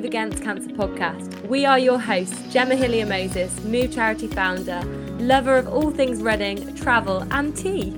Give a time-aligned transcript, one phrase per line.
[0.00, 1.46] Move Against Cancer podcast.
[1.46, 4.80] We are your hosts, Gemma Hillier Moses, Move Charity founder,
[5.18, 7.90] lover of all things running, travel, and tea.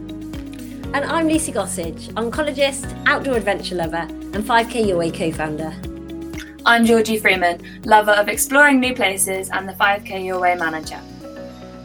[0.94, 5.72] And I'm Lucy Gossage, oncologist, outdoor adventure lover, and 5K Your Way co founder.
[6.66, 11.00] I'm Georgie Freeman, lover of exploring new places and the 5K Your Way manager.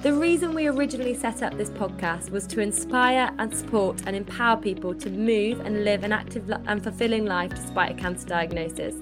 [0.02, 4.58] The reason we originally set up this podcast was to inspire and support and empower
[4.58, 8.96] people to move and live an active and fulfilling life despite a cancer diagnosis.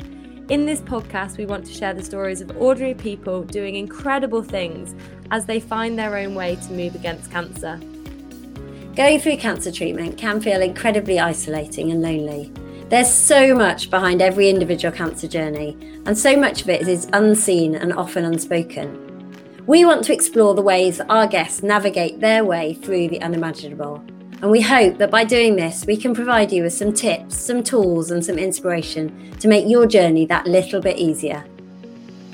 [0.47, 4.93] In this podcast, we want to share the stories of ordinary people doing incredible things
[5.31, 7.79] as they find their own way to move against cancer.
[8.95, 12.53] Going through cancer treatment can feel incredibly isolating and lonely.
[12.89, 17.73] There's so much behind every individual cancer journey, and so much of it is unseen
[17.73, 19.01] and often unspoken.
[19.65, 24.03] We want to explore the ways our guests navigate their way through the unimaginable.
[24.41, 27.63] And we hope that by doing this, we can provide you with some tips, some
[27.63, 31.43] tools, and some inspiration to make your journey that little bit easier.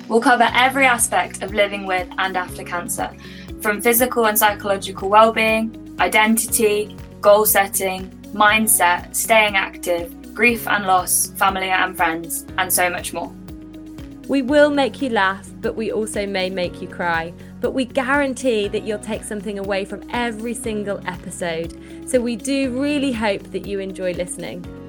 [0.08, 3.16] We'll cover every aspect of living with and after cancer,
[3.62, 11.70] from physical and psychological well-being, identity, goal setting, mindset, staying active, grief and loss, family
[11.70, 13.32] and friends, and so much more.
[14.28, 17.34] We will make you laugh, but we also may make you cry.
[17.62, 21.80] But we guarantee that you'll take something away from every single episode.
[22.10, 24.81] So we do really hope that you enjoy listening.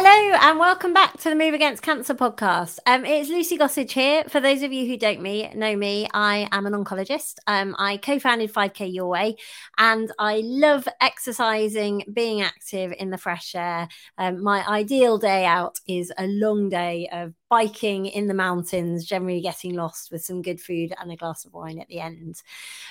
[0.00, 2.78] Hello and welcome back to the Move Against Cancer podcast.
[2.86, 4.22] Um, it's Lucy Gossage here.
[4.28, 7.38] For those of you who don't me know me, I am an oncologist.
[7.48, 9.34] Um, I co-founded 5K Your Way,
[9.76, 13.88] and I love exercising, being active in the fresh air.
[14.16, 19.40] Um, my ideal day out is a long day of biking in the mountains, generally
[19.40, 22.40] getting lost with some good food and a glass of wine at the end.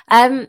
[0.09, 0.47] Um,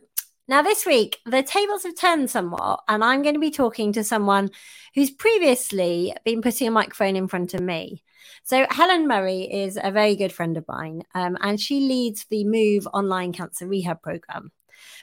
[0.49, 4.03] now, this week, the tables have turned somewhat, and I'm going to be talking to
[4.03, 4.48] someone
[4.95, 8.03] who's previously been putting a microphone in front of me.
[8.45, 12.45] So, Helen Murray is a very good friend of mine, um, and she leads the
[12.45, 14.51] Move online cancer rehab program.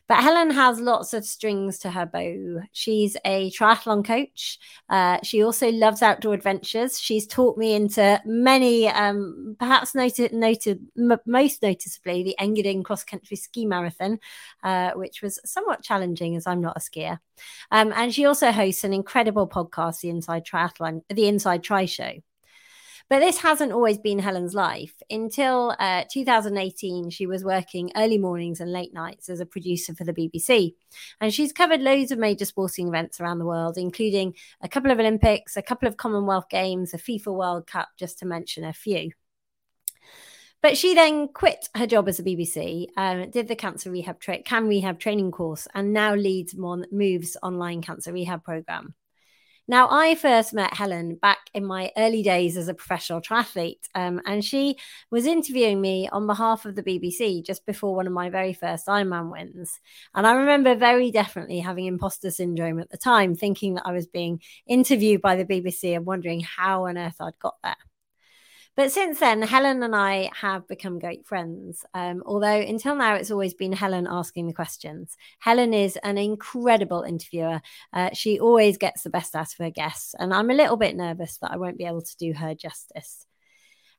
[0.07, 2.61] But Helen has lots of strings to her bow.
[2.71, 4.59] She's a triathlon coach.
[4.89, 6.99] Uh, she also loves outdoor adventures.
[6.99, 13.03] She's taught me into many, um, perhaps noted, noted m- most noticeably, the Engadine cross
[13.03, 14.19] country ski marathon,
[14.63, 17.19] uh, which was somewhat challenging as I'm not a skier.
[17.71, 22.11] Um, and she also hosts an incredible podcast, the Inside Triathlon, the Inside Tri Show.
[23.07, 24.93] But this hasn't always been Helen's life.
[25.11, 30.05] Until uh, 2018, she was working early mornings and late nights as a producer for
[30.05, 30.73] the BBC.
[31.21, 34.99] And she's covered loads of major sporting events around the world, including a couple of
[34.99, 39.11] Olympics, a couple of Commonwealth Games, a FIFA World Cup, just to mention a few.
[40.63, 44.41] But she then quit her job as a BBC, um, did the cancer rehab tra-
[44.41, 48.95] CanRehab training course, and now leads Mon- Moves online cancer rehab program.
[49.67, 54.21] Now, I first met Helen back in my early days as a professional triathlete, um,
[54.25, 54.77] and she
[55.09, 58.85] was interviewing me on behalf of the BBC just before one of my very first
[58.85, 59.79] Ironman wins.
[60.13, 64.05] And I remember very definitely having imposter syndrome at the time, thinking that I was
[64.05, 67.75] being interviewed by the BBC and wondering how on earth I'd got there.
[68.75, 71.85] But since then, Helen and I have become great friends.
[71.93, 75.15] Um, although until now, it's always been Helen asking the questions.
[75.39, 77.61] Helen is an incredible interviewer.
[77.93, 80.13] Uh, she always gets the best out of her guests.
[80.19, 83.25] And I'm a little bit nervous that I won't be able to do her justice.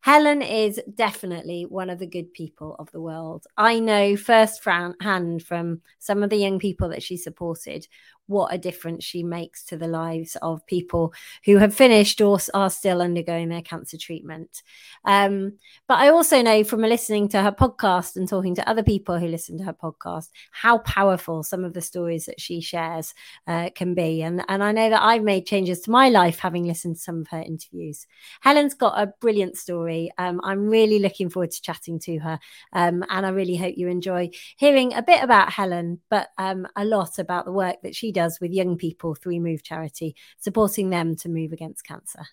[0.03, 3.45] Helen is definitely one of the good people of the world.
[3.57, 7.89] I know first hand from some of the young people that she supported
[8.27, 11.13] what a difference she makes to the lives of people
[11.45, 14.63] who have finished or are still undergoing their cancer treatment.
[15.05, 15.55] Um,
[15.89, 19.29] but I also know from listening to her podcast and talking to other people who
[19.29, 23.15] listen to her podcast how powerful some of the stories that she shares
[23.47, 24.23] uh, can be.
[24.23, 27.21] And, and I know that I've made changes to my life having listened to some
[27.21, 28.07] of her interviews.
[28.41, 30.11] Helen's got a brilliant story.
[30.19, 32.39] Um, I'm really looking forward to chatting to her.
[32.73, 36.85] Um, and I really hope you enjoy hearing a bit about Helen, but um, a
[36.85, 41.15] lot about the work that she does with young people through Move Charity, supporting them
[41.17, 42.25] to move against cancer.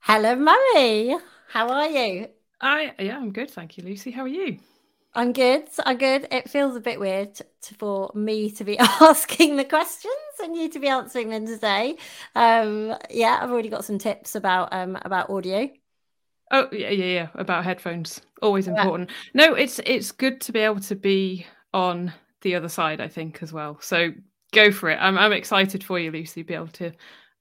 [0.00, 1.14] Helen, Murray.
[1.50, 2.28] How are you?
[2.60, 4.10] I yeah, I'm good, thank you, Lucy.
[4.10, 4.58] How are you?
[5.12, 5.68] I'm good.
[5.84, 6.28] I'm good.
[6.30, 10.70] It feels a bit weird to, for me to be asking the questions and you
[10.70, 11.96] to be answering them today.
[12.34, 15.68] Um, yeah, I've already got some tips about um, about audio.
[16.50, 17.28] Oh yeah, yeah, yeah.
[17.34, 19.10] About headphones, always important.
[19.34, 19.46] Yeah.
[19.46, 23.42] No, it's it's good to be able to be on the other side, I think,
[23.42, 23.78] as well.
[23.80, 24.10] So
[24.52, 24.98] go for it.
[25.00, 26.92] I'm I'm excited for you, Lucy, be able to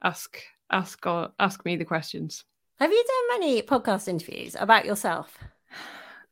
[0.04, 0.42] ask
[0.72, 2.44] ask or ask me the questions.
[2.80, 5.38] Have you done many podcast interviews about yourself?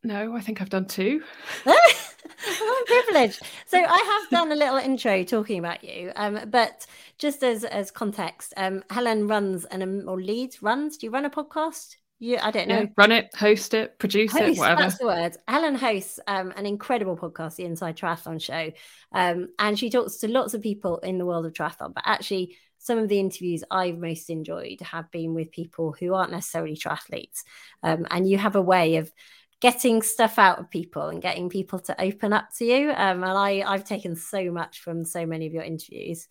[0.03, 1.23] No, I think I've done two.
[1.65, 3.41] I'm privileged.
[3.65, 6.85] So I have done a little intro talking about you, um, but
[7.17, 10.97] just as as context, um, Helen runs an um, or leads runs.
[10.97, 11.95] Do you run a podcast?
[12.19, 12.81] You, I don't know.
[12.81, 14.81] Yeah, run it, host it, produce host, it, whatever.
[14.81, 15.37] That's the word.
[15.47, 18.71] Helen hosts um, an incredible podcast, the Inside Triathlon Show,
[19.11, 21.93] um, and she talks to lots of people in the world of triathlon.
[21.93, 26.31] But actually, some of the interviews I've most enjoyed have been with people who aren't
[26.31, 27.43] necessarily triathletes,
[27.83, 29.11] um, and you have a way of
[29.59, 32.89] getting stuff out of people and getting people to open up to you.
[32.89, 36.27] Um, and I, I've taken so much from so many of your interviews.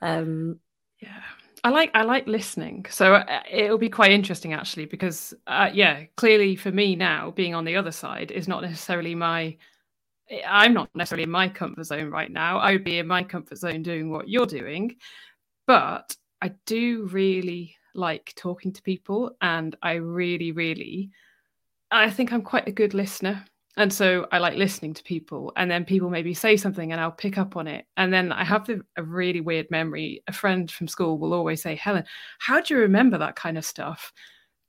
[0.00, 0.60] Um,
[1.00, 1.22] yeah.
[1.64, 6.04] I like I like listening, so uh, it'll be quite interesting actually because uh, yeah,
[6.16, 9.56] clearly for me now being on the other side is not necessarily my.
[10.46, 12.58] I'm not necessarily in my comfort zone right now.
[12.58, 14.96] I would be in my comfort zone doing what you're doing,
[15.66, 21.12] but I do really like talking to people, and I really, really
[21.90, 23.44] I think I'm quite a good listener.
[23.76, 27.10] And so I like listening to people, and then people maybe say something, and I'll
[27.10, 27.86] pick up on it.
[27.96, 30.22] And then I have the, a really weird memory.
[30.28, 32.04] A friend from school will always say, "Helen,
[32.38, 34.12] how do you remember that kind of stuff?"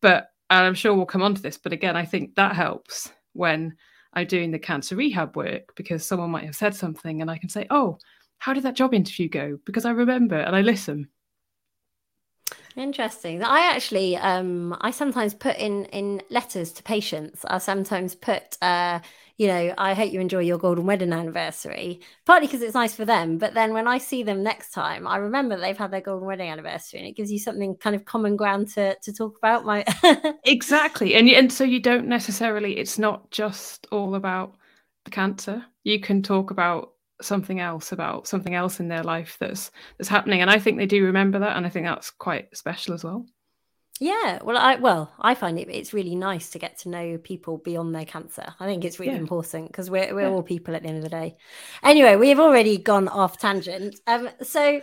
[0.01, 1.57] But I'm sure we'll come on to this.
[1.57, 3.75] But again, I think that helps when
[4.13, 7.49] I'm doing the cancer rehab work because someone might have said something, and I can
[7.49, 7.99] say, "Oh,
[8.39, 11.09] how did that job interview go?" Because I remember and I listen.
[12.77, 13.41] Interesting.
[13.41, 17.45] I actually, um, I sometimes put in in letters to patients.
[17.45, 18.99] I sometimes put, uh,
[19.37, 22.01] you know, I hope you enjoy your golden wedding anniversary.
[22.25, 25.17] Partly because it's nice for them, but then when I see them next time, I
[25.17, 28.35] remember they've had their golden wedding anniversary, and it gives you something kind of common
[28.35, 29.63] ground to to talk about.
[29.63, 29.85] My
[30.43, 32.77] exactly, and and so you don't necessarily.
[32.77, 34.55] It's not just all about
[35.05, 35.65] the cancer.
[35.85, 40.41] You can talk about something else about something else in their life that's that's happening
[40.41, 43.25] and i think they do remember that and i think that's quite special as well.
[44.01, 47.59] Yeah well i well i find it it's really nice to get to know people
[47.59, 48.53] beyond their cancer.
[48.59, 49.19] I think it's really yeah.
[49.19, 50.29] important because we're, we're yeah.
[50.29, 51.37] all people at the end of the day.
[51.81, 53.95] Anyway we've already gone off tangent.
[54.05, 54.81] Um so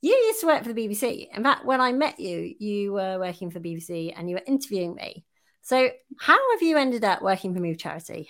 [0.00, 3.20] you used to work for the bbc in fact when i met you you were
[3.20, 5.24] working for the bbc and you were interviewing me.
[5.60, 8.28] So how have you ended up working for move charity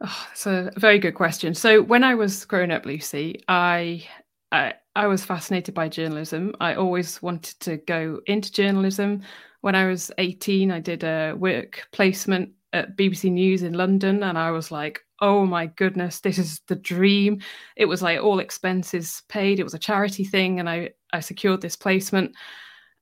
[0.00, 1.54] Oh, it's a very good question.
[1.54, 4.06] So when I was growing up, Lucy, I,
[4.52, 6.54] I I was fascinated by journalism.
[6.60, 9.22] I always wanted to go into journalism.
[9.60, 14.38] When I was 18, I did a work placement at BBC News in London, and
[14.38, 17.40] I was like, oh my goodness, this is the dream.
[17.76, 19.60] It was like all expenses paid.
[19.60, 22.34] It was a charity thing, and I I secured this placement.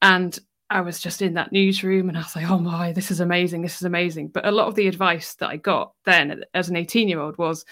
[0.02, 0.38] And
[0.70, 3.62] I was just in that newsroom and I was like, oh my, this is amazing.
[3.62, 4.28] This is amazing.
[4.28, 7.38] But a lot of the advice that I got then as an 18 year old
[7.38, 7.64] was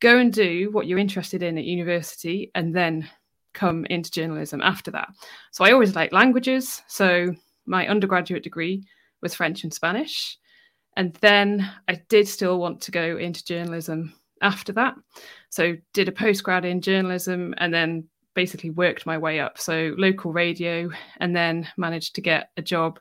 [0.00, 3.08] go and do what you're interested in at university and then
[3.54, 5.08] come into journalism after that.
[5.50, 6.82] So I always liked languages.
[6.88, 7.34] So
[7.66, 8.84] my undergraduate degree
[9.22, 10.38] was French and Spanish.
[10.96, 14.12] And then I did still want to go into journalism
[14.42, 14.94] after that.
[15.48, 19.58] So did a postgrad in journalism and then basically worked my way up.
[19.58, 22.98] So local radio, and then managed to get a job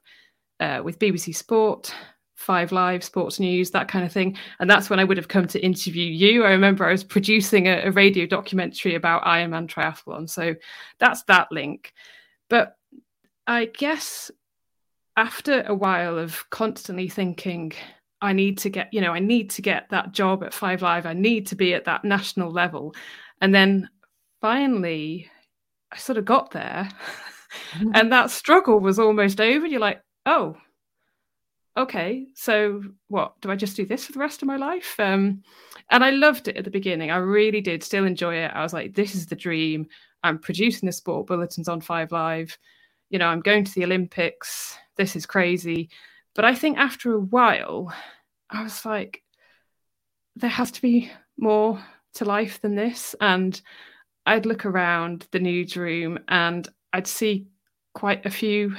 [0.59, 1.93] uh, with BBC Sport,
[2.35, 4.37] Five Live, Sports News, that kind of thing.
[4.59, 6.43] And that's when I would have come to interview you.
[6.43, 10.29] I remember I was producing a, a radio documentary about Ironman triathlon.
[10.29, 10.55] So
[10.99, 11.93] that's that link.
[12.49, 12.75] But
[13.47, 14.31] I guess
[15.17, 17.73] after a while of constantly thinking,
[18.21, 21.05] I need to get, you know, I need to get that job at Five Live.
[21.05, 22.95] I need to be at that national level.
[23.39, 23.89] And then
[24.41, 25.29] finally
[25.91, 26.89] I sort of got there.
[27.75, 27.91] Mm-hmm.
[27.95, 29.65] and that struggle was almost over.
[29.65, 30.55] You're like, oh,
[31.75, 33.39] okay, so what?
[33.41, 34.95] Do I just do this for the rest of my life?
[34.99, 35.43] Um,
[35.89, 37.11] and I loved it at the beginning.
[37.11, 38.51] I really did still enjoy it.
[38.53, 39.87] I was like, this is the dream.
[40.23, 42.57] I'm producing the sport bulletins on Five Live.
[43.09, 44.77] You know, I'm going to the Olympics.
[44.95, 45.89] This is crazy.
[46.35, 47.93] But I think after a while,
[48.49, 49.21] I was like,
[50.35, 51.83] there has to be more
[52.13, 53.15] to life than this.
[53.19, 53.59] And
[54.25, 57.47] I'd look around the newsroom and I'd see
[57.93, 58.75] quite a few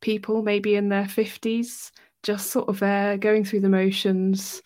[0.00, 1.90] people, maybe in their 50s,
[2.22, 4.62] just sort of there going through the motions,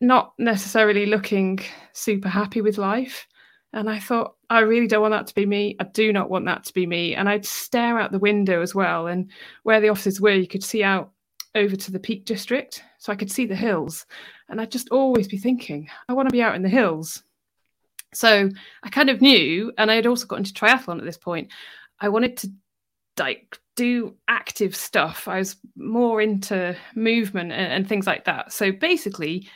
[0.00, 1.60] not necessarily looking
[1.92, 3.26] super happy with life.
[3.72, 5.74] And I thought, I really don't want that to be me.
[5.80, 7.16] I do not want that to be me.
[7.16, 9.08] And I'd stare out the window as well.
[9.08, 9.28] And
[9.64, 11.10] where the offices were, you could see out
[11.56, 12.84] over to the Peak District.
[12.98, 14.06] So I could see the hills.
[14.48, 17.23] And I'd just always be thinking, I want to be out in the hills.
[18.14, 18.48] So
[18.82, 21.52] I kind of knew, and I had also got into triathlon at this point.
[22.00, 22.52] I wanted to
[23.18, 25.28] like do active stuff.
[25.28, 28.52] I was more into movement and, and things like that.
[28.52, 29.48] So basically,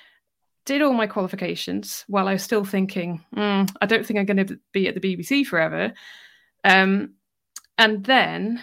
[0.64, 4.46] did all my qualifications while I was still thinking, mm, I don't think I'm going
[4.46, 5.94] to be at the BBC forever.
[6.64, 7.14] Um,
[7.78, 8.62] and then,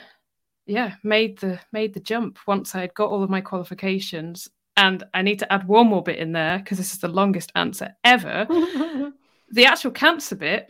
[0.68, 5.04] yeah, made the made the jump once I had got all of my qualifications And
[5.14, 7.96] I need to add one more bit in there because this is the longest answer
[8.04, 8.48] ever.
[9.56, 10.68] the actual cancer bit,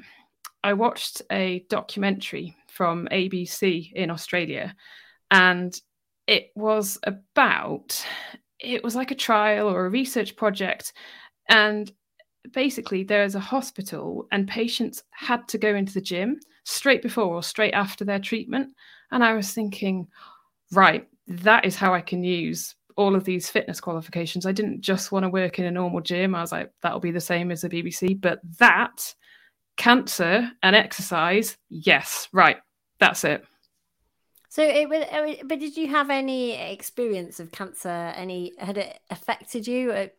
[0.63, 4.75] I watched a documentary from ABC in Australia,
[5.31, 5.79] and
[6.27, 8.05] it was about
[8.59, 10.93] it was like a trial or a research project
[11.49, 11.91] and
[12.53, 17.43] basically there's a hospital and patients had to go into the gym straight before or
[17.43, 18.69] straight after their treatment
[19.11, 20.07] and i was thinking
[20.71, 25.11] right that is how i can use all of these fitness qualifications i didn't just
[25.11, 27.61] want to work in a normal gym i was like that'll be the same as
[27.61, 29.13] the bbc but that
[29.77, 32.57] cancer and exercise yes right
[32.99, 33.45] that's it
[34.55, 35.03] so it was,
[35.43, 37.89] but did you have any experience of cancer?
[37.89, 40.09] Any had it affected you?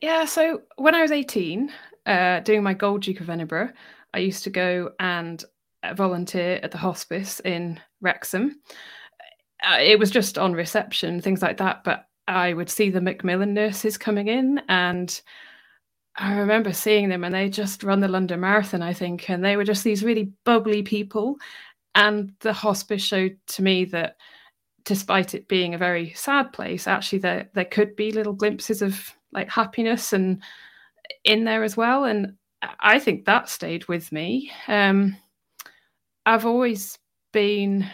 [0.00, 0.24] Yeah.
[0.24, 1.70] So when I was eighteen,
[2.06, 3.68] uh, doing my Gold Duke of Edinburgh,
[4.14, 5.44] I used to go and
[5.82, 8.62] uh, volunteer at the hospice in Wrexham.
[9.66, 11.84] Uh, it was just on reception, things like that.
[11.84, 15.20] But I would see the Macmillan nurses coming in, and
[16.16, 19.56] I remember seeing them, and they just run the London Marathon, I think, and they
[19.56, 21.36] were just these really bubbly people.
[21.94, 24.16] And the hospice showed to me that
[24.84, 29.12] despite it being a very sad place, actually there there could be little glimpses of
[29.32, 30.42] like happiness and
[31.24, 32.04] in there as well.
[32.04, 32.34] And
[32.80, 34.50] I think that stayed with me.
[34.68, 35.16] Um,
[36.26, 36.98] I've always
[37.32, 37.86] been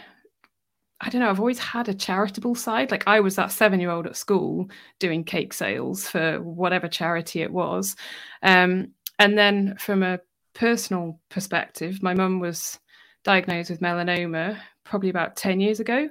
[1.03, 2.91] I don't know, I've always had a charitable side.
[2.91, 7.41] Like I was that seven year old at school doing cake sales for whatever charity
[7.41, 7.95] it was.
[8.43, 10.19] Um, and then from a
[10.53, 12.79] personal perspective, my mum was
[13.23, 16.07] diagnosed with melanoma probably about 10 years ago.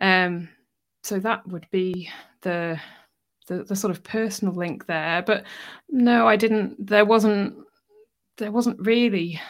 [0.00, 0.48] Um,
[1.02, 2.08] so that would be
[2.40, 2.80] the,
[3.48, 5.22] the, the sort of personal link there.
[5.22, 5.44] But
[5.90, 6.84] no, I didn't.
[6.84, 7.54] There wasn't.
[8.38, 9.40] There wasn't really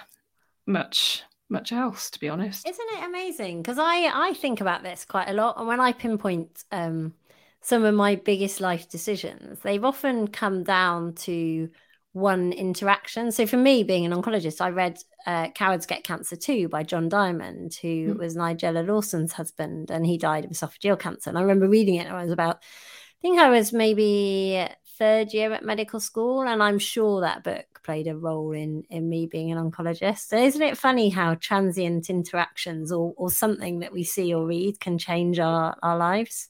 [0.67, 2.69] much much else, to be honest.
[2.69, 3.63] Isn't it amazing?
[3.63, 7.15] Because I I think about this quite a lot, and when I pinpoint um,
[7.61, 11.69] some of my biggest life decisions, they've often come down to
[12.13, 13.31] one interaction.
[13.31, 17.11] So for me, being an oncologist, I read uh, Cowards Get Cancer Too by John
[17.11, 18.19] Diamond, who mm.
[18.19, 21.29] was Nigella Lawson's husband, and he died of esophageal cancer.
[21.29, 22.07] And I remember reading it.
[22.07, 24.67] I was about, I think I was maybe
[24.99, 29.09] third year at medical school, and I'm sure that book played a role in in
[29.09, 30.29] me being an oncologist.
[30.29, 34.81] So isn't it funny how transient interactions or or something that we see or read
[34.81, 36.49] can change our our lives?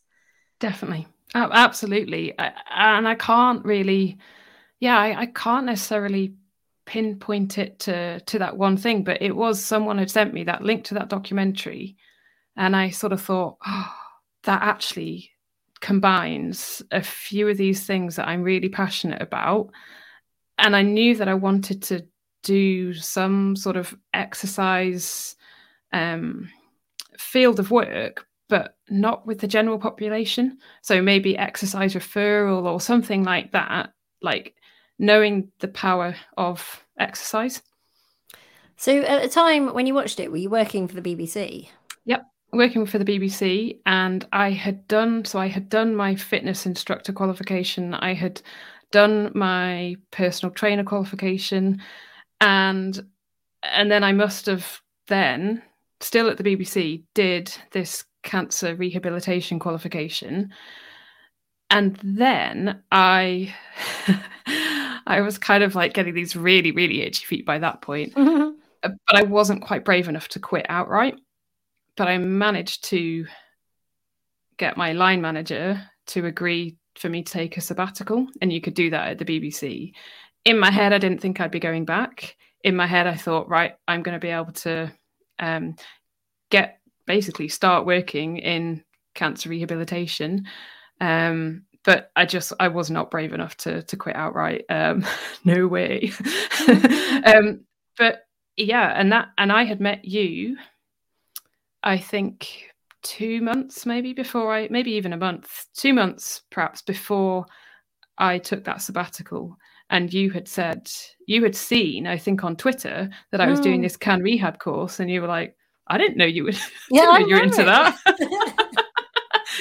[0.58, 4.18] Definitely, absolutely, I, and I can't really
[4.80, 6.34] yeah, I, I can't necessarily
[6.84, 10.62] pinpoint it to to that one thing, but it was someone had sent me that
[10.62, 11.96] link to that documentary,
[12.56, 13.94] and I sort of thought, oh,
[14.44, 15.30] that actually
[15.80, 19.70] combines a few of these things that I'm really passionate about,
[20.58, 22.06] and I knew that I wanted to
[22.42, 25.36] do some sort of exercise
[25.92, 26.48] um,
[27.18, 30.58] field of work, but not with the general population.
[30.82, 33.92] So maybe exercise referral or something like that,
[34.22, 34.54] like
[34.98, 37.62] knowing the power of exercise.
[38.76, 41.68] So at the time when you watched it, were you working for the BBC?
[42.04, 45.38] Yep, working for the BBC, and I had done so.
[45.38, 47.94] I had done my fitness instructor qualification.
[47.94, 48.40] I had
[48.90, 51.82] done my personal trainer qualification,
[52.40, 53.00] and
[53.62, 55.62] and then I must have then
[56.00, 60.52] still at the BBC did this cancer rehabilitation qualification,
[61.70, 63.54] and then I.
[65.08, 68.12] I was kind of like getting these really, really itchy feet by that point.
[68.82, 71.16] But I wasn't quite brave enough to quit outright.
[71.96, 73.26] But I managed to
[74.58, 78.26] get my line manager to agree for me to take a sabbatical.
[78.40, 79.92] And you could do that at the BBC.
[80.44, 82.36] In my head, I didn't think I'd be going back.
[82.64, 84.92] In my head, I thought, right, I'm going to be able to
[85.38, 85.76] um,
[86.50, 88.84] get basically start working in
[89.14, 90.46] cancer rehabilitation.
[91.00, 94.64] Um, but I just I was not brave enough to to quit outright.
[94.68, 95.04] Um,
[95.44, 96.12] no way.
[97.24, 97.64] um,
[97.96, 98.26] but
[98.56, 100.56] yeah, and that and I had met you.
[101.82, 102.70] I think
[103.02, 107.46] two months maybe before I maybe even a month, two months perhaps before
[108.18, 109.56] I took that sabbatical.
[109.88, 110.90] And you had said
[111.26, 113.64] you had seen, I think, on Twitter that I was mm.
[113.64, 115.54] doing this CanRehab course, and you were like,
[115.86, 116.58] "I didn't know you would.
[116.90, 117.96] Yeah, you're into that."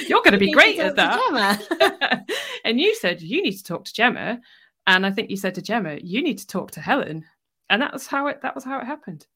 [0.08, 2.28] You're going to be great at that.
[2.64, 4.40] and you said you need to talk to Gemma,
[4.86, 7.24] and I think you said to Gemma, you need to talk to Helen,
[7.70, 8.42] and that was how it.
[8.42, 9.26] That was how it happened.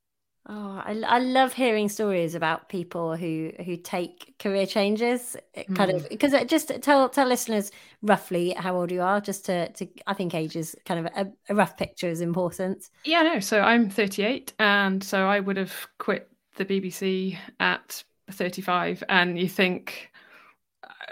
[0.47, 5.37] Oh, I, I love hearing stories about people who who take career changes.
[5.75, 5.97] Kind mm.
[5.97, 7.71] of because just tell tell listeners
[8.03, 11.33] roughly how old you are, just to to I think age is kind of a,
[11.51, 12.89] a rough picture is important.
[13.05, 13.41] Yeah, no.
[13.41, 19.49] So I'm 38, and so I would have quit the BBC at 35, and you
[19.49, 20.11] think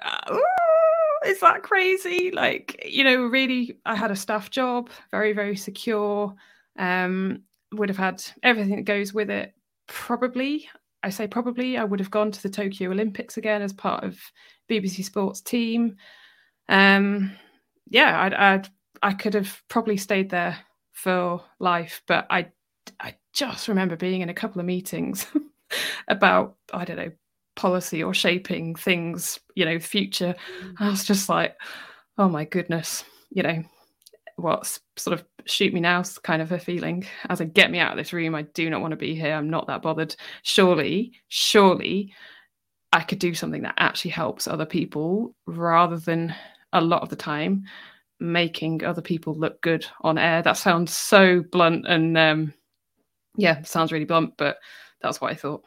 [0.05, 2.31] oh, is that crazy?
[2.31, 6.35] Like, you know, really, I had a staff job, very, very secure.
[6.79, 9.55] Um, would have had everything that goes with it.
[9.87, 10.69] Probably,
[11.03, 14.19] I say probably, I would have gone to the Tokyo Olympics again as part of
[14.71, 15.97] BBC Sports team.
[16.69, 17.33] Um,
[17.89, 18.69] yeah, I'd, I'd
[19.03, 20.59] I could have probably stayed there
[20.93, 22.49] for life, but I
[23.01, 25.27] I just remember being in a couple of meetings
[26.09, 27.13] about I don't know
[27.57, 30.35] policy or shaping things, you know, future.
[30.63, 30.75] Mm.
[30.79, 31.57] I was just like,
[32.17, 33.63] oh my goodness, you know,
[34.37, 37.93] what's sort of shoot me now kind of a feeling as I get me out
[37.93, 38.35] of this room.
[38.35, 39.35] I do not want to be here.
[39.35, 40.14] I'm not that bothered.
[40.43, 42.12] Surely, surely
[42.93, 46.35] I could do something that actually helps other people rather than
[46.73, 47.64] a lot of the time
[48.21, 50.43] making other people look good on air.
[50.43, 52.55] That sounds so blunt and um,
[53.37, 54.59] yeah, sounds really blunt, but
[55.00, 55.64] that's what I thought.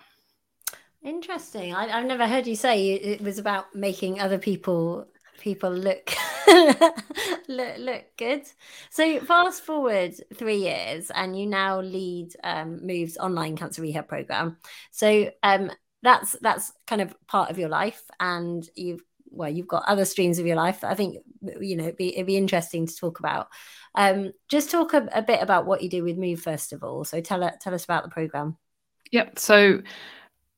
[1.04, 1.74] Interesting.
[1.74, 5.08] I, have never heard you say it was about making other people
[5.42, 6.14] people look
[7.48, 8.44] look look good.
[8.90, 14.58] So fast forward three years, and you now lead um, Move's online cancer rehab program.
[14.92, 15.72] So um,
[16.04, 20.40] that's that's kind of part of your life, and you've well, you've got other streams
[20.40, 21.16] of your life I think
[21.62, 23.48] you know it'd be, it'd be interesting to talk about.
[23.96, 27.04] Um, just talk a, a, bit about what you do with Move first of all.
[27.04, 28.58] So tell tell us about the program.
[29.12, 29.40] Yep.
[29.40, 29.82] So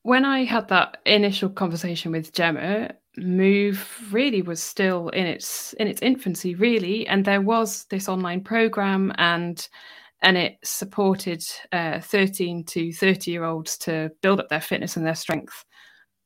[0.04, 5.88] when I had that initial conversation with Gemma, Move really was still in its in
[5.88, 9.68] its infancy, really, and there was this online program and
[10.24, 11.44] and it supported
[11.74, 15.66] uh, 13 to 30 year olds to build up their fitness and their strength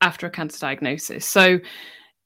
[0.02, 1.26] after a cancer diagnosis.
[1.26, 1.60] So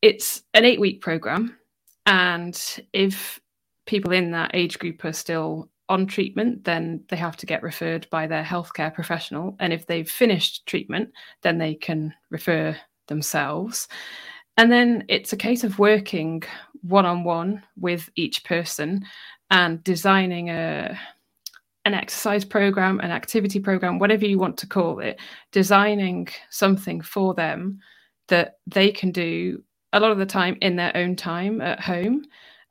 [0.01, 1.57] it's an eight week program.
[2.05, 2.61] And
[2.93, 3.39] if
[3.85, 8.07] people in that age group are still on treatment, then they have to get referred
[8.09, 9.55] by their healthcare professional.
[9.59, 12.75] And if they've finished treatment, then they can refer
[13.07, 13.87] themselves.
[14.58, 16.43] And then it's a case of working
[16.81, 19.05] one on one with each person
[19.50, 20.98] and designing a
[21.85, 25.20] an exercise program, an activity program, whatever you want to call it,
[25.51, 27.79] designing something for them
[28.27, 32.24] that they can do a lot of the time in their own time at home.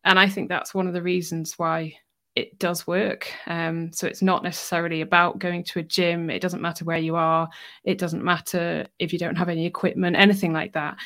[0.05, 1.95] And I think that's one of the reasons why
[2.37, 3.31] it does work.
[3.47, 6.31] Um, so it's not necessarily about going to a gym.
[6.31, 7.49] It doesn't matter where you are.
[7.85, 10.97] It doesn't matter if you don't have any equipment, anything like that.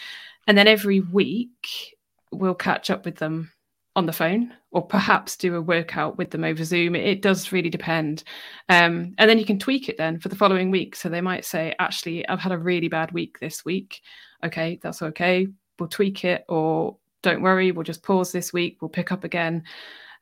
[0.46, 1.96] And then every week,
[2.32, 3.50] we'll catch up with them
[3.96, 6.96] on the phone or perhaps do a workout with them over Zoom.
[6.96, 8.24] It, does really depend.
[8.68, 10.96] Um, and then you can tweak it then for the following week.
[10.96, 14.00] So they might say, actually, I've had a really bad week this week.
[14.44, 15.46] Okay, that's okay
[15.78, 19.62] we'll tweak it or don't worry we'll just pause this week we'll pick up again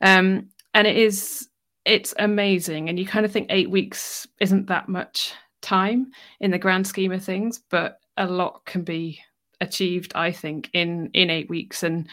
[0.01, 1.49] um, and it is
[1.85, 6.59] it's amazing and you kind of think eight weeks isn't that much time in the
[6.59, 9.19] grand scheme of things but a lot can be
[9.63, 12.09] achieved i think in in eight weeks and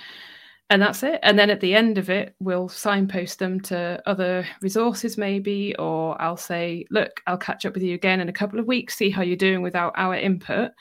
[0.72, 1.20] and that's it.
[1.24, 6.20] And then at the end of it we'll signpost them to other resources maybe or
[6.22, 9.10] i'll say look i'll catch up with you again in a couple of weeks see
[9.10, 10.72] how you're doing without our input.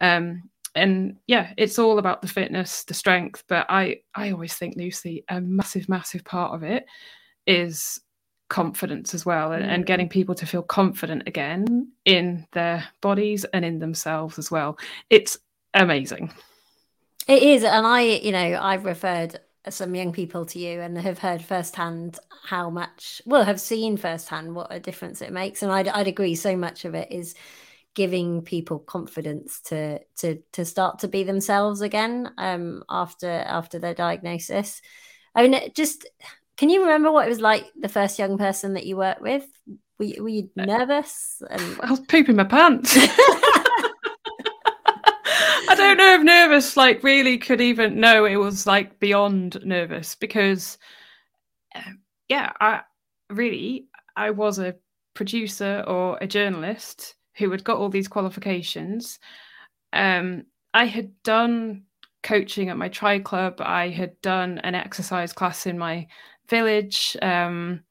[0.00, 4.74] Um, and yeah it's all about the fitness the strength but i i always think
[4.76, 6.84] lucy a massive massive part of it
[7.46, 8.00] is
[8.48, 9.86] confidence as well and, and, mm.
[9.86, 14.78] getting people to feel confident again in their bodies and in themselves as well.
[15.10, 15.38] It's
[15.74, 16.30] amazing
[17.26, 21.18] it is and i you know i've referred some young people to you and have
[21.18, 25.88] heard firsthand how much well have seen firsthand what a difference it makes and I'd,
[25.88, 27.34] I'd agree so much of it is
[27.94, 33.94] giving people confidence to to to start to be themselves again um, after after their
[33.94, 34.82] diagnosis.
[35.34, 36.06] I mean, just
[36.56, 39.46] can you remember what it was like the first young person that you worked with?
[39.98, 41.42] Were you, were you uh, nervous?
[41.48, 41.80] And...
[41.80, 42.96] I was pooping my pants.
[45.84, 50.78] Don't know if nervous like really could even know it was like beyond nervous because
[51.74, 52.80] um, yeah, I
[53.30, 54.76] really I was a
[55.14, 59.18] producer or a journalist who had got all these qualifications.
[59.92, 61.82] Um, I had done
[62.22, 63.60] coaching at my tri club.
[63.60, 66.06] I had done an exercise class in my
[66.48, 67.82] village, um,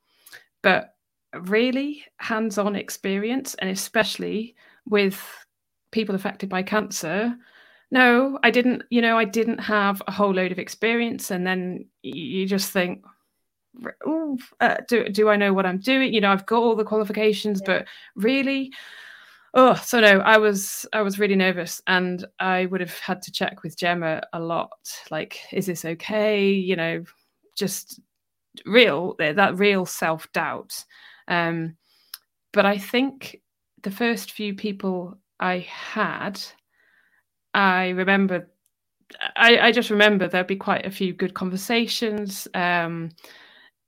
[0.62, 0.96] but
[1.34, 4.56] really hands-on experience, and especially
[4.88, 5.22] with
[5.92, 7.36] people affected by cancer.
[7.94, 8.82] No, I didn't.
[8.90, 13.06] You know, I didn't have a whole load of experience, and then you just think,
[14.60, 16.12] uh, do do I know what I'm doing?
[16.12, 17.68] You know, I've got all the qualifications, yeah.
[17.68, 18.72] but really,
[19.54, 23.32] oh so no i was i was really nervous and i would have had to
[23.32, 24.72] check with gemma a lot
[25.12, 27.04] like is this okay you know
[27.56, 28.00] just
[28.66, 30.84] real that real self-doubt
[31.28, 31.76] um
[32.52, 33.42] but i think
[33.84, 36.42] the first few people i had
[37.54, 38.48] i remember
[39.36, 43.10] I, I just remember there'd be quite a few good conversations, um,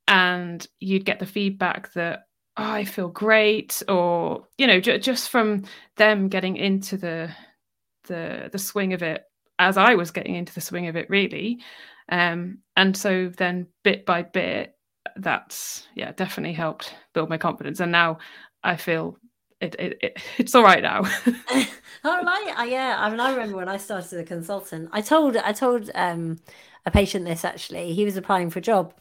[0.08, 5.30] and you'd get the feedback that oh, I feel great, or you know, j- just
[5.30, 5.64] from
[5.98, 7.32] them getting into the
[8.08, 9.24] the the swing of it
[9.60, 11.60] as I was getting into the swing of it, really.
[12.10, 14.76] Um, and so then bit by bit,
[15.18, 17.80] that's yeah, definitely helped build my confidence.
[17.80, 18.20] And now
[18.64, 19.18] I feel
[19.66, 21.02] it, it, it it's all right now.
[22.04, 22.96] oh, like yeah.
[23.00, 26.40] I mean, I remember when I started as a consultant, I told I told um,
[26.86, 27.94] a patient this actually.
[27.94, 28.94] He was applying for a job,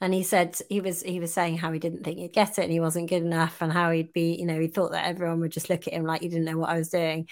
[0.00, 2.62] and he said he was he was saying how he didn't think he'd get it,
[2.62, 5.40] and he wasn't good enough, and how he'd be, you know, he thought that everyone
[5.40, 7.28] would just look at him like he didn't know what I was doing.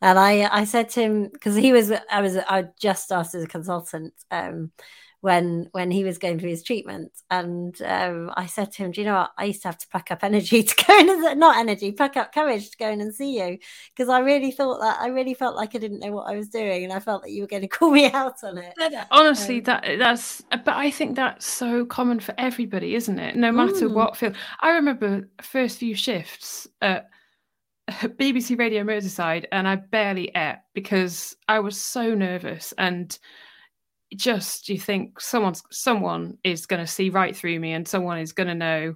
[0.00, 3.44] And I I said to him because he was I was I just started as
[3.44, 4.14] a consultant.
[4.30, 4.72] Um,
[5.22, 7.12] when when he was going through his treatment.
[7.30, 9.30] And um, I said to him, "Do you know what?
[9.38, 12.16] I used to have to pack up energy to go in, and not energy, pack
[12.16, 13.58] up courage to go in and see you
[13.94, 16.48] because I really thought that I really felt like I didn't know what I was
[16.48, 18.74] doing, and I felt that you were going to call me out on it."
[19.12, 20.42] Honestly, um, that that's.
[20.50, 23.36] But I think that's so common for everybody, isn't it?
[23.36, 23.94] No matter mm.
[23.94, 24.34] what field.
[24.60, 27.06] I remember first few shifts at
[27.88, 33.16] BBC Radio Merseyside, and I barely ate because I was so nervous and
[34.16, 38.32] just you think someone's someone is going to see right through me and someone is
[38.32, 38.94] going to know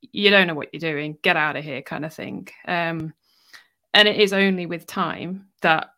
[0.00, 2.48] you don't know what you're doing get out of here kind of thing.
[2.66, 3.14] Um,
[3.94, 5.90] and it is only with time that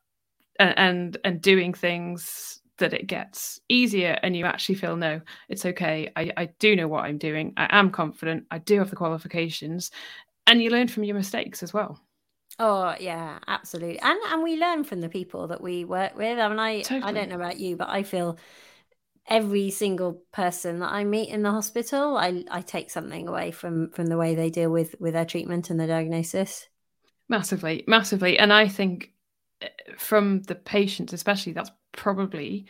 [0.58, 6.10] and and doing things that it gets easier and you actually feel no it's okay.
[6.16, 7.52] I, I do know what i'm doing.
[7.56, 8.46] I am confident.
[8.50, 9.90] I do have the qualifications.
[10.46, 12.03] And you learn from your mistakes as well
[12.58, 13.98] Oh yeah, absolutely.
[13.98, 16.38] And and we learn from the people that we work with.
[16.38, 17.02] I mean, I totally.
[17.02, 18.38] I don't know about you, but I feel
[19.26, 23.90] every single person that I meet in the hospital, I I take something away from
[23.90, 26.68] from the way they deal with with their treatment and their diagnosis.
[27.28, 29.12] Massively, massively, and I think
[29.60, 32.66] eh, from the patients, especially, that's probably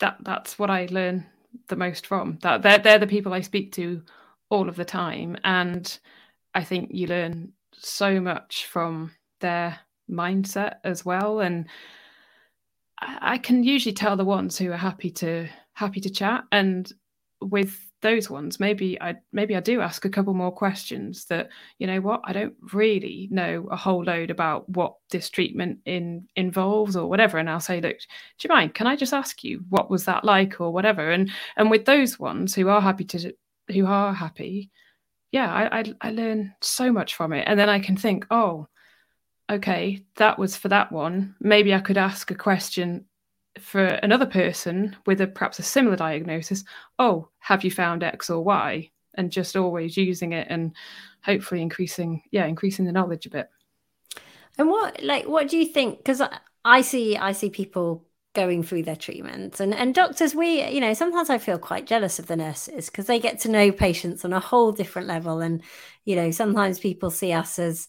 [0.00, 1.26] that that's what I learn
[1.68, 2.38] the most from.
[2.42, 4.02] That they're they're the people I speak to
[4.50, 5.98] all of the time, and
[6.54, 9.78] I think you learn so much from their
[10.10, 11.40] mindset as well.
[11.40, 11.66] And
[13.00, 16.44] I can usually tell the ones who are happy to happy to chat.
[16.50, 16.92] And
[17.40, 21.86] with those ones maybe I maybe I do ask a couple more questions that you
[21.86, 26.96] know what I don't really know a whole load about what this treatment in involves
[26.96, 27.38] or whatever.
[27.38, 28.74] And I'll say look do you mind?
[28.74, 31.10] Can I just ask you what was that like or whatever?
[31.10, 33.32] And and with those ones who are happy to
[33.68, 34.70] who are happy
[35.32, 38.68] yeah, I, I, I learn so much from it, and then I can think, oh,
[39.50, 41.34] okay, that was for that one.
[41.40, 43.06] Maybe I could ask a question
[43.58, 46.64] for another person with a perhaps a similar diagnosis.
[46.98, 48.90] Oh, have you found X or Y?
[49.14, 50.76] And just always using it and
[51.24, 53.50] hopefully increasing, yeah, increasing the knowledge a bit.
[54.58, 55.98] And what, like, what do you think?
[55.98, 56.22] Because
[56.64, 59.60] I see, I see people going through their treatments.
[59.60, 63.06] And and doctors we you know sometimes i feel quite jealous of the nurses because
[63.06, 65.40] they get to know patients on a whole different level.
[65.40, 65.62] And
[66.04, 67.88] you know sometimes people see us as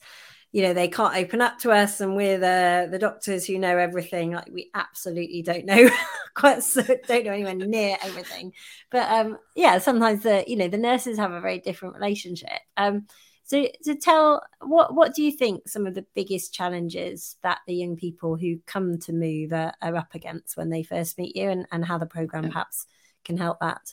[0.52, 3.78] you know they can't open up to us and we're the the doctors who know
[3.78, 4.32] everything.
[4.32, 5.90] Like we absolutely don't know
[6.34, 8.54] quite so don't know anywhere near everything.
[8.90, 12.60] But um yeah sometimes the you know the nurses have a very different relationship.
[12.78, 13.08] Um
[13.50, 17.74] so to tell what what do you think some of the biggest challenges that the
[17.74, 21.50] young people who come to move are, are up against when they first meet you
[21.50, 22.86] and, and how the program perhaps
[23.26, 23.92] can help that?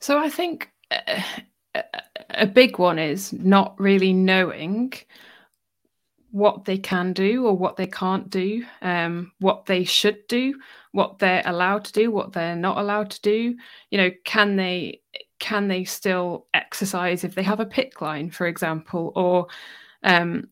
[0.00, 1.22] So I think uh,
[2.30, 4.92] a big one is not really knowing
[6.32, 10.52] what they can do or what they can't do, um, what they should do,
[10.90, 13.56] what they're allowed to do, what they're not allowed to do.
[13.90, 15.00] You know, can they
[15.38, 19.46] can they still exercise if they have a PICC line, for example, or
[20.02, 20.48] um,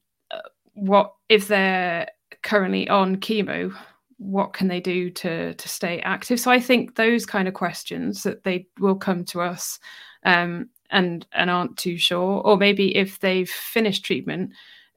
[0.74, 2.08] what if they're
[2.42, 3.74] currently on chemo?
[4.18, 6.38] What can they do to to stay active?
[6.40, 9.78] So I think those kind of questions that they will come to us
[10.24, 14.52] um, and and aren't too sure, or maybe if they've finished treatment,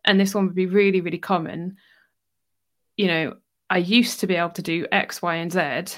[0.06, 1.78] and this one would be really really common.
[2.98, 3.36] You know,
[3.70, 5.98] I used to be able to do X, Y, and Z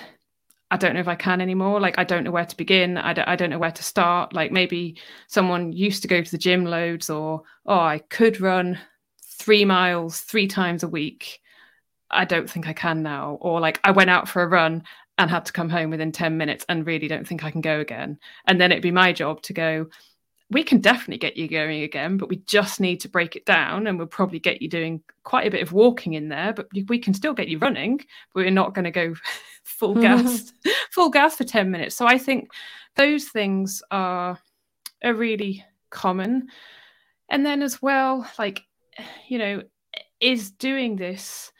[0.70, 1.80] I don't know if I can anymore.
[1.80, 2.98] Like, I don't know where to begin.
[2.98, 4.34] I don't, I don't know where to start.
[4.34, 8.80] Like, maybe someone used to go to the gym loads, or, oh, I could run
[9.24, 11.40] three miles three times a week.
[12.12, 13.38] I don't think I can now.
[13.40, 14.84] Or, like, I went out for a run
[15.18, 17.80] and had to come home within 10 minutes and really don't think I can go
[17.80, 18.20] again.
[18.46, 19.88] And then it'd be my job to go,
[20.50, 23.86] we can definitely get you going again, but we just need to break it down.
[23.86, 27.00] And we'll probably get you doing quite a bit of walking in there, but we
[27.00, 27.98] can still get you running.
[27.98, 29.14] But we're not going to go
[29.64, 30.54] full gas,
[30.92, 31.96] full gas for 10 minutes.
[31.96, 32.52] So I think
[32.96, 34.40] those things are,
[35.04, 36.48] are really common.
[37.30, 38.64] And then as well, like,
[39.28, 39.64] you know,
[40.20, 41.52] is doing this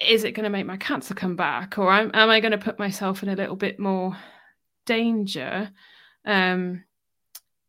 [0.00, 2.56] is it going to make my cancer come back or am, am i going to
[2.56, 4.16] put myself in a little bit more
[4.86, 5.70] danger
[6.24, 6.82] um,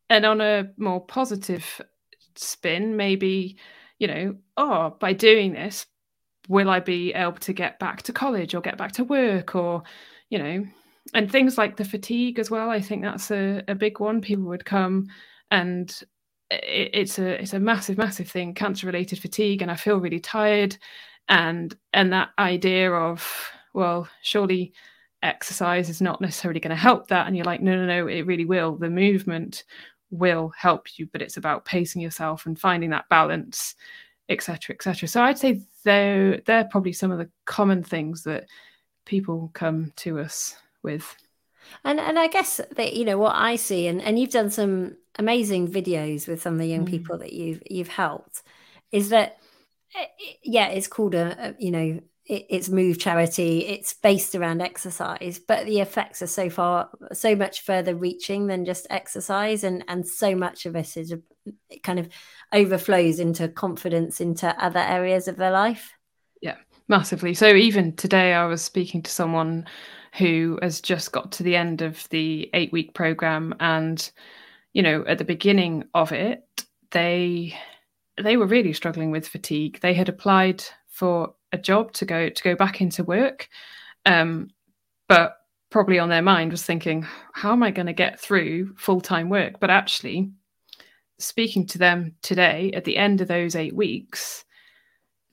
[0.10, 1.82] and on a more positive
[2.36, 3.58] spin maybe
[3.98, 5.86] you know oh by doing this
[6.48, 9.84] will i be able to get back to college or get back to work or
[10.30, 10.66] you know
[11.14, 14.22] and things like the fatigue as well i think that's a, a big one.
[14.22, 15.08] People would come
[15.52, 16.02] and
[16.50, 20.20] it, it's a it's a massive massive thing cancer related fatigue and i feel really
[20.20, 20.78] tired.
[21.28, 24.74] And and that idea of well surely
[25.22, 27.28] exercise is not necessarily going to help that.
[27.28, 28.76] And you're like no no no it really will.
[28.76, 29.64] The movement
[30.12, 33.76] will help you but it's about pacing yourself and finding that balance
[34.30, 38.46] etc etc so i'd say they're they're probably some of the common things that
[39.06, 41.16] people come to us with
[41.84, 44.96] and and i guess that you know what i see and and you've done some
[45.18, 46.90] amazing videos with some of the young mm.
[46.90, 48.42] people that you've you've helped
[48.92, 49.38] is that
[49.96, 50.06] eh,
[50.44, 55.40] yeah it's called a, a you know it, it's move charity it's based around exercise
[55.40, 60.08] but the effects are so far so much further reaching than just exercise and and
[60.08, 61.14] so much of it is
[61.70, 62.08] it kind of
[62.54, 65.92] overflows into confidence into other areas of their life.
[66.42, 66.56] Yeah
[66.88, 67.34] massively.
[67.34, 69.66] So even today i was speaking to someone
[70.18, 74.12] who has just got to the end of the eight week program and
[74.74, 76.44] you know at the beginning of it
[76.92, 77.56] they
[78.22, 79.80] they were really struggling with fatigue.
[79.82, 83.48] They had applied for a job to go to go back into work.
[84.06, 84.50] Um,
[85.08, 85.38] but
[85.70, 89.60] probably on their mind was thinking how am i going to get through full-time work?
[89.60, 90.32] But actually
[91.18, 94.46] speaking to them today at the end of those eight weeks